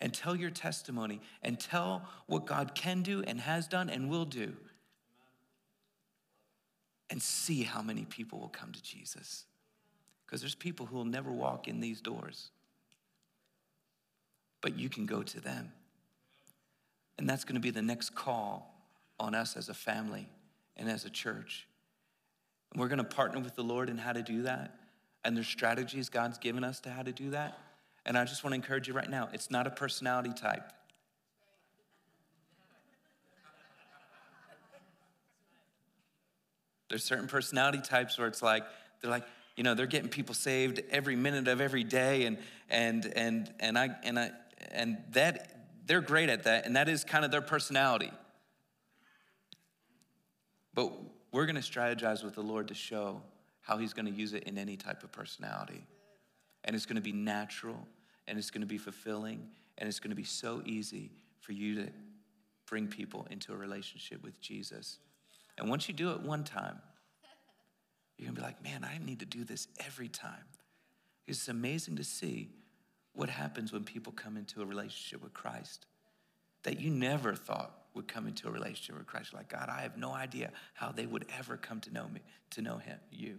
And 0.00 0.12
tell 0.12 0.34
your 0.34 0.50
testimony 0.50 1.20
and 1.42 1.60
tell 1.60 2.08
what 2.26 2.44
God 2.44 2.74
can 2.74 3.02
do 3.02 3.22
and 3.22 3.40
has 3.40 3.68
done 3.68 3.88
and 3.88 4.10
will 4.10 4.24
do. 4.24 4.56
And 7.12 7.22
see 7.22 7.62
how 7.62 7.82
many 7.82 8.06
people 8.06 8.40
will 8.40 8.48
come 8.48 8.72
to 8.72 8.82
Jesus 8.82 9.44
because 10.24 10.40
there's 10.40 10.54
people 10.54 10.86
who 10.86 10.96
will 10.96 11.04
never 11.04 11.30
walk 11.30 11.68
in 11.68 11.78
these 11.78 12.00
doors. 12.00 12.48
But 14.62 14.78
you 14.78 14.88
can 14.88 15.04
go 15.04 15.22
to 15.22 15.38
them. 15.38 15.72
And 17.18 17.28
that's 17.28 17.44
going 17.44 17.56
to 17.56 17.60
be 17.60 17.68
the 17.68 17.82
next 17.82 18.14
call 18.14 18.74
on 19.20 19.34
us 19.34 19.58
as 19.58 19.68
a 19.68 19.74
family 19.74 20.26
and 20.74 20.88
as 20.88 21.04
a 21.04 21.10
church. 21.10 21.68
And 22.72 22.80
we're 22.80 22.88
going 22.88 22.96
to 22.96 23.04
partner 23.04 23.40
with 23.40 23.56
the 23.56 23.62
Lord 23.62 23.90
in 23.90 23.98
how 23.98 24.14
to 24.14 24.22
do 24.22 24.44
that. 24.44 24.74
And 25.22 25.36
there's 25.36 25.46
strategies 25.46 26.08
God's 26.08 26.38
given 26.38 26.64
us 26.64 26.80
to 26.80 26.90
how 26.90 27.02
to 27.02 27.12
do 27.12 27.28
that. 27.30 27.58
And 28.06 28.16
I 28.16 28.24
just 28.24 28.42
want 28.42 28.52
to 28.52 28.56
encourage 28.56 28.88
you 28.88 28.94
right 28.94 29.10
now 29.10 29.28
it's 29.34 29.50
not 29.50 29.66
a 29.66 29.70
personality 29.70 30.32
type. 30.32 30.72
There's 36.92 37.02
certain 37.02 37.26
personality 37.26 37.80
types 37.80 38.18
where 38.18 38.28
it's 38.28 38.42
like, 38.42 38.64
they're 39.00 39.10
like, 39.10 39.24
you 39.56 39.64
know 39.64 39.74
they're 39.74 39.86
getting 39.86 40.10
people 40.10 40.34
saved 40.34 40.82
every 40.90 41.16
minute 41.16 41.48
of 41.48 41.60
every 41.60 41.84
day 41.84 42.26
and 42.26 42.36
and 42.68 43.10
and 43.16 43.50
and 43.60 43.78
i 43.78 43.90
and 44.02 44.18
i 44.18 44.30
and 44.70 44.98
that 45.12 45.54
they're 45.86 46.02
great 46.02 46.28
at 46.28 46.44
that 46.44 46.66
and 46.66 46.76
that 46.76 46.88
is 46.90 47.02
kind 47.02 47.24
of 47.24 47.30
their 47.30 47.40
personality. 47.42 48.10
But 50.74 50.92
we're 51.32 51.46
going 51.46 51.60
to 51.60 51.62
strategize 51.62 52.22
with 52.22 52.34
the 52.34 52.42
lord 52.42 52.68
to 52.68 52.74
show 52.74 53.22
how 53.62 53.78
he's 53.78 53.94
going 53.94 54.06
to 54.06 54.12
use 54.12 54.34
it 54.34 54.42
in 54.44 54.58
any 54.58 54.76
type 54.76 55.02
of 55.02 55.12
personality. 55.12 55.86
And 56.64 56.76
it's 56.76 56.84
going 56.84 56.96
to 56.96 57.02
be 57.02 57.12
natural 57.12 57.86
and 58.28 58.38
it's 58.38 58.50
going 58.50 58.60
to 58.60 58.66
be 58.66 58.78
fulfilling 58.78 59.48
and 59.78 59.88
it's 59.88 60.00
going 60.00 60.10
to 60.10 60.16
be 60.16 60.24
so 60.24 60.62
easy 60.66 61.10
for 61.40 61.52
you 61.52 61.74
to 61.76 61.88
bring 62.66 62.86
people 62.86 63.26
into 63.30 63.52
a 63.52 63.56
relationship 63.56 64.22
with 64.22 64.40
jesus 64.40 64.98
and 65.58 65.68
once 65.68 65.88
you 65.88 65.94
do 65.94 66.10
it 66.12 66.20
one 66.20 66.44
time 66.44 66.78
you're 68.22 68.30
gonna 68.30 68.40
be 68.40 68.46
like, 68.46 68.62
man, 68.62 68.84
I 68.84 69.04
need 69.04 69.18
to 69.18 69.26
do 69.26 69.42
this 69.42 69.66
every 69.84 70.08
time. 70.08 70.44
It's 71.26 71.48
amazing 71.48 71.96
to 71.96 72.04
see 72.04 72.50
what 73.14 73.28
happens 73.28 73.72
when 73.72 73.82
people 73.82 74.12
come 74.12 74.36
into 74.36 74.62
a 74.62 74.64
relationship 74.64 75.22
with 75.22 75.34
Christ 75.34 75.86
that 76.62 76.78
you 76.78 76.90
never 76.90 77.34
thought 77.34 77.72
would 77.94 78.06
come 78.06 78.28
into 78.28 78.46
a 78.46 78.50
relationship 78.50 78.96
with 78.96 79.06
Christ. 79.06 79.32
You're 79.32 79.40
like, 79.40 79.48
God, 79.48 79.68
I 79.68 79.82
have 79.82 79.96
no 79.96 80.12
idea 80.12 80.52
how 80.74 80.92
they 80.92 81.04
would 81.04 81.26
ever 81.36 81.56
come 81.56 81.80
to 81.80 81.92
know 81.92 82.06
me, 82.08 82.20
to 82.50 82.62
know 82.62 82.78
him, 82.78 82.98
you. 83.10 83.38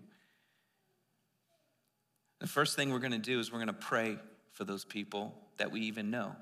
The 2.39 2.47
first 2.47 2.76
thing 2.76 2.91
we're 2.91 2.99
to 3.14 3.18
do 3.18 3.39
is 3.39 3.51
we're 3.51 3.59
to 3.68 3.74
pray 3.74 4.18
for 4.51 4.66
those 4.66 4.84
people 4.84 5.34
that 5.57 5.72
we 5.72 5.82
even 5.82 6.11
know. 6.11 6.36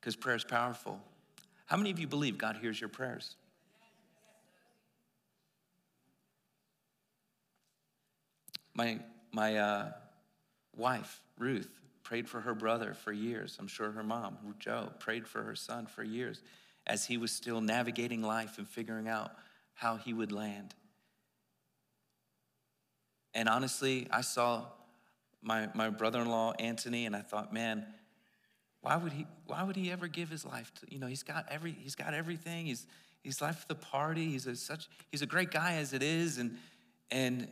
Because 0.00 0.16
prayer 0.16 0.36
is 0.36 0.44
powerful. 0.44 1.00
How 1.66 1.76
many 1.76 1.90
of 1.90 1.98
you 1.98 2.06
believe 2.06 2.38
God 2.38 2.56
hears 2.56 2.80
your 2.80 2.88
prayers? 2.88 3.34
My, 8.74 9.00
my 9.32 9.56
uh, 9.56 9.92
wife, 10.76 11.20
Ruth, 11.38 11.68
prayed 12.02 12.28
for 12.28 12.40
her 12.40 12.54
brother 12.54 12.94
for 12.94 13.12
years. 13.12 13.56
I'm 13.58 13.66
sure 13.66 13.90
her 13.90 14.04
mom, 14.04 14.38
Joe, 14.58 14.92
prayed 15.00 15.26
for 15.26 15.42
her 15.42 15.56
son 15.56 15.86
for 15.86 16.04
years 16.04 16.40
as 16.86 17.04
he 17.06 17.16
was 17.16 17.32
still 17.32 17.60
navigating 17.60 18.22
life 18.22 18.58
and 18.58 18.68
figuring 18.68 19.08
out 19.08 19.32
how 19.74 19.96
he 19.96 20.12
would 20.12 20.30
land. 20.30 20.74
And 23.34 23.48
honestly, 23.48 24.06
I 24.10 24.20
saw 24.20 24.66
my, 25.42 25.68
my 25.74 25.90
brother-in-law, 25.90 26.54
Anthony, 26.58 27.06
and 27.06 27.16
I 27.16 27.22
thought, 27.22 27.52
man, 27.52 27.86
why 28.86 28.94
would 28.94 29.12
he 29.12 29.26
why 29.48 29.64
would 29.64 29.74
he 29.74 29.90
ever 29.90 30.06
give 30.06 30.28
his 30.28 30.44
life 30.44 30.72
to, 30.74 30.86
you 30.94 31.00
know, 31.00 31.08
he's 31.08 31.24
got 31.24 31.44
every 31.50 31.72
he's 31.72 31.96
got 31.96 32.14
everything. 32.14 32.66
He's 32.66 32.86
he's 33.24 33.42
left 33.42 33.66
the 33.66 33.74
party. 33.74 34.30
He's 34.30 34.46
a 34.46 34.54
such 34.54 34.88
he's 35.10 35.22
a 35.22 35.26
great 35.26 35.50
guy 35.50 35.74
as 35.74 35.92
it 35.92 36.04
is. 36.04 36.38
And 36.38 36.56
and 37.10 37.48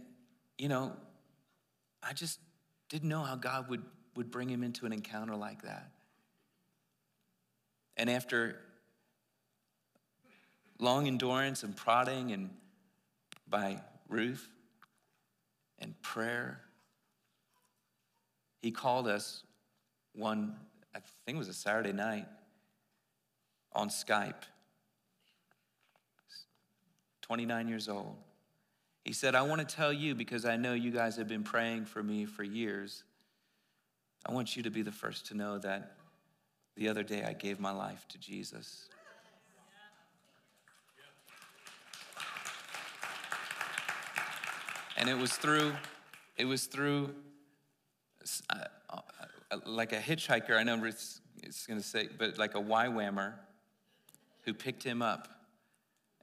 you 0.57 0.69
know, 0.69 0.93
I 2.05 2.13
just 2.13 2.39
didn't 2.89 3.09
know 3.09 3.25
how 3.25 3.35
God 3.35 3.69
would, 3.69 3.83
would 4.15 4.31
bring 4.31 4.49
him 4.49 4.63
into 4.63 4.87
an 4.87 4.93
encounter 4.93 5.35
like 5.35 5.63
that. 5.63 5.91
And 7.97 8.09
after 8.09 8.61
long 10.79 11.09
endurance 11.09 11.65
and 11.65 11.75
prodding 11.75 12.31
and 12.31 12.51
by 13.49 13.81
Ruth 14.09 14.49
and 15.81 16.01
prayer, 16.01 16.61
he 18.63 18.71
called 18.71 19.09
us 19.09 19.43
one, 20.13 20.55
I 20.95 21.01
think 21.27 21.37
it 21.37 21.39
was 21.39 21.49
a 21.49 21.55
Saturday 21.55 21.93
night, 21.93 22.27
on 23.73 23.89
Skype. 23.89 24.45
29 27.23 27.69
years 27.69 27.89
old. 27.89 28.17
He 29.03 29.15
said, 29.15 29.35
I 29.35 29.43
want 29.43 29.67
to 29.67 29.77
tell 29.77 29.93
you 29.93 30.15
because 30.15 30.45
I 30.45 30.57
know 30.57 30.75
you 30.75 30.91
guys 30.91 31.17
have 31.17 31.27
been 31.27 31.43
praying 31.43 31.87
for 31.87 32.03
me 32.03 32.27
for 32.27 32.43
years. 32.43 33.03
I 34.27 34.33
want 34.33 34.57
you 34.57 34.63
to 34.63 34.71
be 34.71 34.83
the 34.83 34.93
first 34.93 35.27
to 35.27 35.35
know 35.35 35.59
that 35.59 35.97
the 36.77 36.89
other 36.89 37.03
day 37.03 37.25
I 37.25 37.33
gave 37.33 37.59
my 37.59 37.71
life 37.71 38.07
to 38.09 38.19
Jesus. 38.19 38.89
And 44.97 45.09
it 45.09 45.17
was 45.17 45.33
through, 45.33 45.73
it 46.37 46.45
was 46.45 46.67
through 46.67 47.15
uh, 48.51 48.65
uh, 48.91 49.01
like 49.67 49.93
a 49.93 50.01
hitchhiker, 50.01 50.57
I 50.57 50.63
know 50.63 50.83
it's 50.85 51.21
going 51.67 51.81
to 51.81 51.87
say, 51.87 52.09
but 52.17 52.39
like 52.39 52.55
a 52.55 52.61
YWAMer 52.61 53.35
who 54.43 54.55
picked 54.55 54.83
him 54.83 55.03
up 55.03 55.29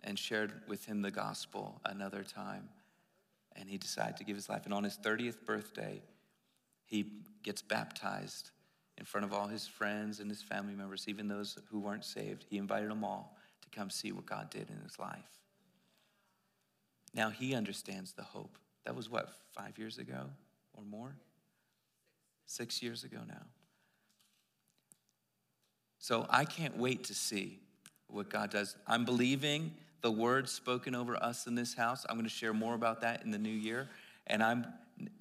and 0.04 0.18
shared 0.18 0.54
with 0.68 0.86
him 0.86 1.02
the 1.02 1.12
gospel 1.12 1.82
another 1.86 2.24
time. 2.24 2.70
And 3.56 3.70
he 3.70 3.78
decided 3.78 4.18
to 4.18 4.24
give 4.24 4.36
his 4.36 4.50
life. 4.50 4.66
And 4.66 4.74
on 4.74 4.84
his 4.84 4.98
30th 4.98 5.46
birthday, 5.46 6.02
he 6.86 7.06
gets 7.44 7.62
baptized 7.62 8.52
in 8.98 9.06
front 9.06 9.26
of 9.26 9.34
all 9.34 9.48
his 9.48 9.68
friends 9.68 10.20
and 10.20 10.30
his 10.30 10.42
family 10.42 10.74
members, 10.74 11.08
even 11.08 11.28
those 11.28 11.58
who 11.70 11.80
weren't 11.80 12.06
saved. 12.06 12.46
He 12.50 12.58
invited 12.58 12.90
them 12.90 13.04
all 13.04 13.38
to 13.62 13.70
come 13.70 13.90
see 13.90 14.12
what 14.12 14.26
God 14.26 14.50
did 14.50 14.70
in 14.70 14.80
his 14.84 15.00
life. 15.00 15.40
Now 17.14 17.30
he 17.30 17.56
understands 17.56 18.14
the 18.14 18.24
hope. 18.24 18.58
That 18.86 18.96
was 18.96 19.10
what, 19.10 19.30
five 19.52 19.78
years 19.78 19.98
ago 19.98 20.30
or 20.74 20.84
more? 20.84 21.16
Six 22.46 22.82
years 22.82 23.04
ago 23.04 23.20
now. 23.28 23.44
So 26.00 26.26
I 26.30 26.46
can't 26.46 26.78
wait 26.78 27.06
to 27.06 27.14
see 27.14 27.60
what 28.08 28.30
God 28.30 28.50
does. 28.50 28.76
I'm 28.88 29.06
believing 29.06 29.74
the 30.02 30.12
words 30.12 30.52
spoken 30.52 30.96
over 30.96 31.16
us 31.16 31.48
in 31.48 31.56
this 31.56 31.74
house. 31.74 32.06
I'm 32.10 32.16
going 32.16 32.28
to 32.28 32.30
share 32.30 32.54
more 32.54 32.74
about 32.74 33.02
that 33.02 33.24
in 33.24 33.32
the 33.32 33.38
new 33.38 33.50
year. 33.50 33.88
And 34.28 34.44
I'm 34.44 34.66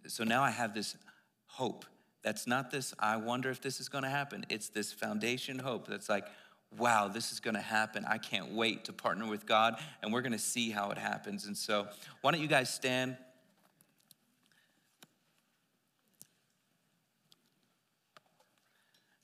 so 0.07 0.25
now 0.25 0.43
I 0.43 0.51
have 0.51 0.75
this 0.75 0.97
hope. 1.47 1.85
That's 2.23 2.47
not 2.47 2.71
this, 2.71 2.95
I 2.99 3.17
wonder 3.17 3.51
if 3.51 3.61
this 3.61 3.81
is 3.81 3.89
going 3.89 4.05
to 4.05 4.11
happen. 4.11 4.45
It's 4.49 4.69
this 4.69 4.93
foundation 4.93 5.59
hope 5.59 5.87
that's 5.87 6.09
like, 6.09 6.27
wow, 6.79 7.09
this 7.09 7.33
is 7.33 7.41
going 7.41 7.55
to 7.55 7.61
happen. 7.61 8.05
I 8.07 8.19
can't 8.19 8.53
wait 8.53 8.85
to 8.85 8.93
partner 8.93 9.27
with 9.27 9.47
God, 9.47 9.77
and 10.03 10.13
we're 10.13 10.21
going 10.21 10.33
to 10.33 10.39
see 10.39 10.71
how 10.71 10.91
it 10.91 10.99
happens. 10.99 11.47
And 11.47 11.57
so, 11.57 11.89
why 12.21 12.31
don't 12.31 12.41
you 12.41 12.47
guys 12.47 12.73
stand? 12.73 13.17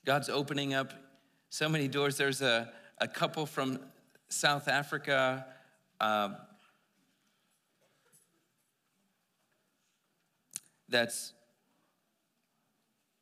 God's 0.07 0.29
opening 0.29 0.73
up 0.73 0.93
so 1.49 1.67
many 1.67 1.89
doors. 1.89 2.15
There's 2.15 2.41
a, 2.41 2.71
a 2.97 3.09
couple 3.09 3.45
from 3.45 3.77
South 4.29 4.69
Africa. 4.69 5.45
Um, 5.99 6.37
that's 10.87 11.33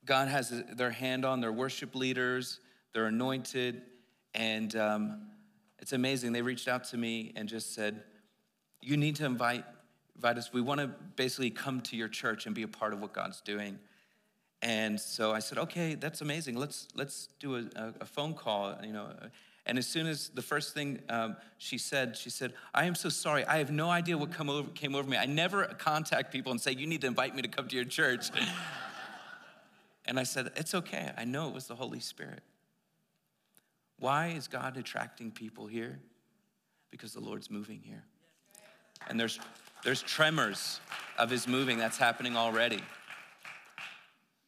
God 0.05 0.27
has 0.27 0.53
their 0.75 0.91
hand 0.91 1.25
on 1.25 1.41
their 1.41 1.51
worship 1.51 1.95
leaders, 1.95 2.59
they're 2.93 3.07
anointed, 3.07 3.81
and 4.35 4.75
um, 4.75 5.21
it's 5.79 5.93
amazing. 5.93 6.33
They 6.33 6.43
reached 6.43 6.67
out 6.67 6.83
to 6.89 6.97
me 6.97 7.33
and 7.35 7.49
just 7.49 7.73
said, 7.73 8.03
You 8.83 8.95
need 8.95 9.15
to 9.15 9.25
invite, 9.25 9.65
invite 10.15 10.37
us. 10.37 10.53
We 10.53 10.61
want 10.61 10.81
to 10.81 10.91
basically 11.15 11.49
come 11.49 11.81
to 11.81 11.97
your 11.97 12.09
church 12.09 12.45
and 12.45 12.53
be 12.53 12.61
a 12.61 12.67
part 12.67 12.93
of 12.93 13.01
what 13.01 13.11
God's 13.11 13.41
doing. 13.41 13.79
And 14.65 14.99
so 14.99 15.31
I 15.31 15.39
said, 15.39 15.59
okay, 15.59 15.93
that's 15.93 16.21
amazing. 16.21 16.55
Let's 16.55 16.87
let's 16.95 17.29
do 17.39 17.55
a, 17.55 17.93
a 18.01 18.05
phone 18.05 18.33
call. 18.33 18.75
You 18.83 18.93
know, 18.93 19.11
and 19.67 19.77
as 19.77 19.85
soon 19.85 20.07
as 20.07 20.29
the 20.29 20.41
first 20.41 20.73
thing 20.73 21.03
um, 21.07 21.35
she 21.59 21.77
said, 21.77 22.17
she 22.17 22.31
said, 22.31 22.51
I 22.73 22.85
am 22.85 22.95
so 22.95 23.09
sorry. 23.09 23.45
I 23.45 23.59
have 23.59 23.69
no 23.69 23.91
idea 23.91 24.17
what 24.17 24.31
come 24.31 24.49
over, 24.49 24.67
came 24.71 24.95
over 24.95 25.07
me. 25.07 25.17
I 25.17 25.27
never 25.27 25.65
contact 25.65 26.31
people 26.31 26.51
and 26.51 26.59
say, 26.59 26.71
You 26.71 26.87
need 26.87 27.01
to 27.01 27.07
invite 27.07 27.35
me 27.35 27.43
to 27.43 27.47
come 27.47 27.67
to 27.67 27.75
your 27.75 27.85
church. 27.85 28.31
and 30.07 30.19
I 30.19 30.23
said, 30.23 30.51
It's 30.55 30.73
okay. 30.73 31.11
I 31.15 31.25
know 31.25 31.47
it 31.47 31.53
was 31.53 31.67
the 31.67 31.75
Holy 31.75 31.99
Spirit. 31.99 32.41
Why 33.99 34.29
is 34.29 34.47
God 34.47 34.77
attracting 34.77 35.29
people 35.29 35.67
here? 35.67 35.99
Because 36.89 37.13
the 37.13 37.21
Lord's 37.21 37.51
moving 37.51 37.81
here. 37.83 38.03
And 39.09 39.19
there's, 39.19 39.39
there's 39.83 40.01
tremors 40.01 40.79
of 41.19 41.29
his 41.29 41.47
moving 41.47 41.77
that's 41.77 41.99
happening 41.99 42.35
already. 42.35 42.81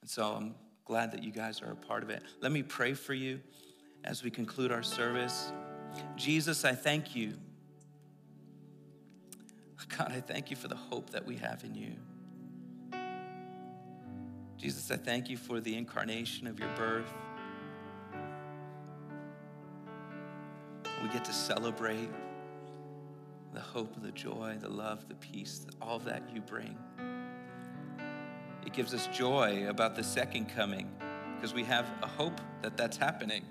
And 0.08 0.12
so 0.14 0.36
I'm 0.36 0.56
glad 0.86 1.12
that 1.12 1.22
you 1.22 1.34
guys 1.34 1.62
are 1.62 1.74
a 1.74 1.76
part 1.76 2.02
of 2.02 2.10
it. 2.10 2.24
Let 2.40 2.54
me 2.54 2.64
pray 2.64 2.94
for 2.94 3.14
you 3.14 3.42
as 4.06 4.24
we 4.24 4.32
conclude 4.32 4.72
our 4.72 4.82
service. 4.82 5.52
Jesus, 6.16 6.64
I 6.64 6.76
thank 6.76 7.14
you. 7.14 7.34
God, 9.98 10.14
I 10.14 10.22
thank 10.22 10.50
you 10.50 10.56
for 10.56 10.70
the 10.70 10.78
hope 10.78 11.10
that 11.10 11.26
we 11.26 11.36
have 11.36 11.66
in 11.66 11.76
you. 11.76 11.92
Jesus, 14.56 14.90
I 14.92 14.96
thank 14.96 15.30
you 15.30 15.36
for 15.36 15.60
the 15.60 15.76
incarnation 15.76 16.48
of 16.48 16.58
your 16.58 16.74
birth. 16.78 17.14
We 21.04 21.10
get 21.10 21.26
to 21.26 21.34
celebrate 21.34 22.12
the 23.54 23.60
hope, 23.60 24.02
the 24.02 24.14
joy, 24.14 24.56
the 24.58 24.70
love, 24.70 25.10
the 25.10 25.16
peace, 25.16 25.68
all 25.82 26.00
that 26.00 26.24
you 26.34 26.40
bring. 26.40 26.78
It 28.68 28.74
gives 28.74 28.94
us 28.94 29.08
joy 29.08 29.66
about 29.68 29.96
the 29.96 30.04
second 30.04 30.50
coming 30.50 30.92
because 31.36 31.56
we 31.56 31.64
have 31.64 31.88
a 32.04 32.08
hope 32.08 32.40
that 32.62 32.78
that's 32.78 32.98
happening 32.98 33.44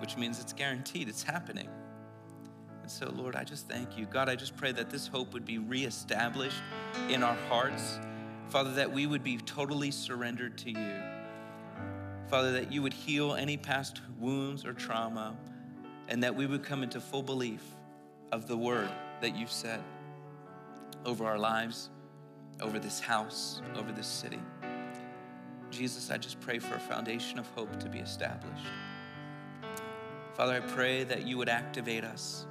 which 0.00 0.16
means 0.16 0.40
it's 0.40 0.54
guaranteed, 0.54 1.08
it's 1.08 1.22
happening. 1.22 1.68
And 2.82 2.90
so, 2.90 3.10
Lord, 3.10 3.36
I 3.36 3.44
just 3.44 3.68
thank 3.68 3.98
you. 3.98 4.06
God, 4.06 4.28
I 4.28 4.34
just 4.34 4.56
pray 4.56 4.72
that 4.72 4.88
this 4.88 5.06
hope 5.06 5.34
would 5.34 5.44
be 5.44 5.58
reestablished 5.58 6.62
in 7.10 7.22
our 7.22 7.36
hearts. 7.48 8.00
Father, 8.48 8.72
that 8.72 8.90
we 8.90 9.06
would 9.06 9.22
be 9.22 9.36
totally 9.36 9.90
surrendered 9.90 10.56
to 10.58 10.70
you. 10.70 11.02
Father, 12.28 12.52
that 12.52 12.72
you 12.72 12.82
would 12.82 12.94
heal 12.94 13.34
any 13.34 13.56
past 13.56 14.00
wounds 14.18 14.64
or 14.64 14.72
trauma, 14.72 15.36
and 16.08 16.22
that 16.22 16.34
we 16.34 16.46
would 16.46 16.64
come 16.64 16.82
into 16.82 17.00
full 17.00 17.22
belief 17.22 17.62
of 18.32 18.48
the 18.48 18.56
word 18.56 18.90
that 19.20 19.36
you've 19.36 19.52
said 19.52 19.82
over 21.04 21.26
our 21.26 21.38
lives, 21.38 21.90
over 22.62 22.78
this 22.78 23.00
house, 23.00 23.62
over 23.76 23.92
this 23.92 24.06
city. 24.06 24.40
Jesus, 25.70 26.10
I 26.10 26.18
just 26.18 26.40
pray 26.40 26.58
for 26.58 26.74
a 26.74 26.80
foundation 26.80 27.38
of 27.38 27.46
hope 27.54 27.78
to 27.80 27.88
be 27.88 27.98
established. 27.98 28.66
Father, 30.34 30.54
I 30.54 30.60
pray 30.60 31.04
that 31.04 31.26
you 31.26 31.38
would 31.38 31.48
activate 31.48 32.04
us. 32.04 32.46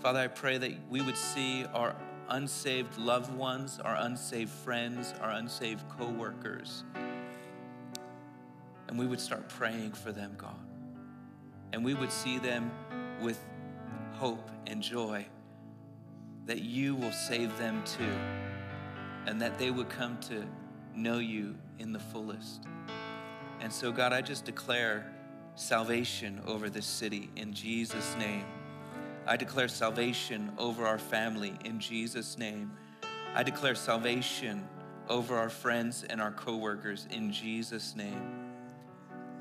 Father, 0.00 0.20
I 0.20 0.28
pray 0.28 0.58
that 0.58 0.72
we 0.88 1.00
would 1.02 1.16
see 1.16 1.64
our 1.74 1.96
unsaved 2.28 2.98
loved 2.98 3.34
ones, 3.34 3.80
our 3.80 3.96
unsaved 3.96 4.50
friends, 4.50 5.12
our 5.20 5.30
unsaved 5.30 5.88
coworkers. 5.88 6.84
And 8.88 8.98
we 8.98 9.06
would 9.06 9.20
start 9.20 9.48
praying 9.48 9.92
for 9.92 10.12
them, 10.12 10.34
God. 10.36 10.58
And 11.72 11.84
we 11.84 11.94
would 11.94 12.12
see 12.12 12.38
them 12.38 12.70
with 13.20 13.44
hope 14.12 14.50
and 14.66 14.82
joy 14.82 15.26
that 16.46 16.62
you 16.62 16.94
will 16.94 17.12
save 17.12 17.56
them 17.58 17.82
too, 17.84 18.16
and 19.28 19.42
that 19.42 19.58
they 19.58 19.70
would 19.70 19.90
come 19.90 20.16
to 20.20 20.42
know 20.96 21.18
you 21.18 21.54
in 21.78 21.92
the 21.92 21.98
fullest. 21.98 22.64
And 23.60 23.70
so, 23.70 23.92
God, 23.92 24.10
I 24.10 24.22
just 24.22 24.46
declare 24.46 25.12
salvation 25.54 26.40
over 26.46 26.70
this 26.70 26.86
city 26.86 27.28
in 27.36 27.52
Jesus' 27.52 28.16
name. 28.18 28.46
I 29.26 29.36
declare 29.36 29.68
salvation 29.68 30.50
over 30.56 30.86
our 30.86 30.98
family 30.98 31.52
in 31.66 31.78
Jesus' 31.78 32.38
name. 32.38 32.72
I 33.34 33.42
declare 33.42 33.74
salvation 33.74 34.66
over 35.10 35.36
our 35.36 35.50
friends 35.50 36.06
and 36.08 36.22
our 36.22 36.32
coworkers 36.32 37.06
in 37.10 37.30
Jesus' 37.30 37.94
name. 37.94 38.54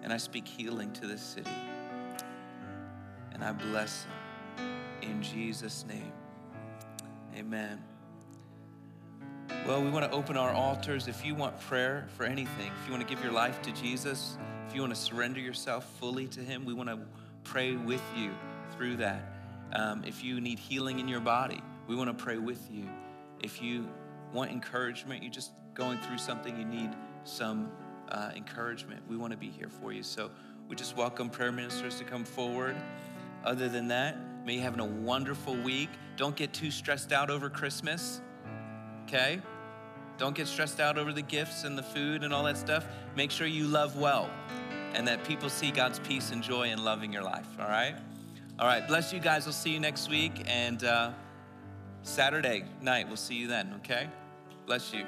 And 0.04 0.12
I 0.12 0.18
speak 0.18 0.46
healing 0.46 0.92
to 0.94 1.08
this 1.08 1.22
city. 1.22 1.50
And 3.32 3.42
I 3.42 3.54
bless 3.54 4.04
them 4.58 4.68
in 5.02 5.24
Jesus' 5.24 5.86
name. 5.88 6.12
Amen. 7.38 7.82
Well, 9.68 9.84
we 9.84 9.90
want 9.90 10.10
to 10.10 10.12
open 10.12 10.38
our 10.38 10.52
altars. 10.52 11.08
If 11.08 11.26
you 11.26 11.36
want 11.36 11.60
prayer 11.62 12.08
for 12.16 12.24
anything, 12.26 12.72
if 12.82 12.86
you 12.86 12.94
want 12.94 13.08
to 13.08 13.14
give 13.14 13.24
your 13.24 13.34
life 13.34 13.62
to 13.64 13.72
Jesus, 13.74 14.38
if 14.68 14.74
you 14.76 14.82
want 14.82 14.94
to 14.94 15.00
surrender 15.00 15.40
yourself 15.40 15.86
fully 16.00 16.28
to 16.28 16.40
Him, 16.40 16.66
we 16.66 16.74
want 16.74 16.90
to 16.90 17.00
pray 17.44 17.76
with 17.76 18.04
you 18.16 18.32
through 18.72 18.98
that. 18.98 19.22
Um, 19.74 20.04
if 20.06 20.24
you 20.24 20.40
need 20.40 20.60
healing 20.60 21.00
in 21.00 21.08
your 21.08 21.20
body, 21.20 21.62
we 21.88 21.96
want 21.96 22.10
to 22.10 22.24
pray 22.24 22.38
with 22.38 22.70
you. 22.72 22.88
If 23.42 23.62
you 23.62 23.90
want 24.34 24.52
encouragement, 24.52 25.24
you're 25.24 25.32
just 25.32 25.52
going 25.74 25.98
through 26.00 26.18
something, 26.18 26.58
you 26.58 26.66
need 26.66 26.92
some 27.24 27.70
uh, 28.10 28.32
encouragement, 28.36 29.02
we 29.10 29.18
want 29.18 29.32
to 29.32 29.38
be 29.38 29.50
here 29.50 29.70
for 29.70 29.92
you. 29.92 30.04
So 30.04 30.32
we 30.68 30.76
just 30.76 30.96
welcome 30.96 31.30
prayer 31.30 31.52
ministers 31.52 31.98
to 32.00 32.04
come 32.04 32.24
forward. 32.24 32.76
Other 33.44 33.70
than 33.70 33.88
that, 33.90 34.18
may 34.46 34.56
you 34.56 34.62
having 34.62 34.80
a 34.80 34.86
wonderful 34.86 35.56
week. 35.56 35.90
Don't 36.16 36.36
get 36.36 36.54
too 36.54 36.72
stressed 36.72 37.12
out 37.12 37.30
over 37.30 37.50
Christmas, 37.50 38.22
okay? 39.08 39.42
Don't 40.18 40.36
get 40.36 40.48
stressed 40.48 40.80
out 40.80 40.98
over 40.98 41.14
the 41.14 41.22
gifts 41.22 41.64
and 41.64 41.78
the 41.78 41.84
food 41.84 42.24
and 42.24 42.34
all 42.34 42.44
that 42.44 42.58
stuff. 42.58 42.86
Make 43.16 43.32
sure 43.32 43.48
you 43.48 43.66
love 43.66 43.98
well 43.98 44.30
and 44.94 45.08
that 45.08 45.24
people 45.24 45.50
see 45.50 45.72
God's 45.72 46.00
peace 46.00 46.32
and 46.32 46.42
joy 46.42 46.70
in 46.70 46.84
loving 46.84 47.14
your 47.14 47.24
life, 47.24 47.48
all 47.60 47.68
right? 47.68 47.96
All 48.60 48.66
right, 48.66 48.88
bless 48.88 49.14
you 49.14 49.20
guys. 49.20 49.46
We'll 49.46 49.54
see 49.54 49.70
you 49.70 49.80
next 49.80 50.10
week. 50.10 50.44
And 50.48 50.84
uh, 50.84 51.12
Saturday 52.02 52.64
night, 52.82 53.08
we'll 53.08 53.18
see 53.18 53.36
you 53.36 53.48
then, 53.48 53.76
okay? 53.84 54.08
Bless 54.66 54.94
you. 54.94 55.06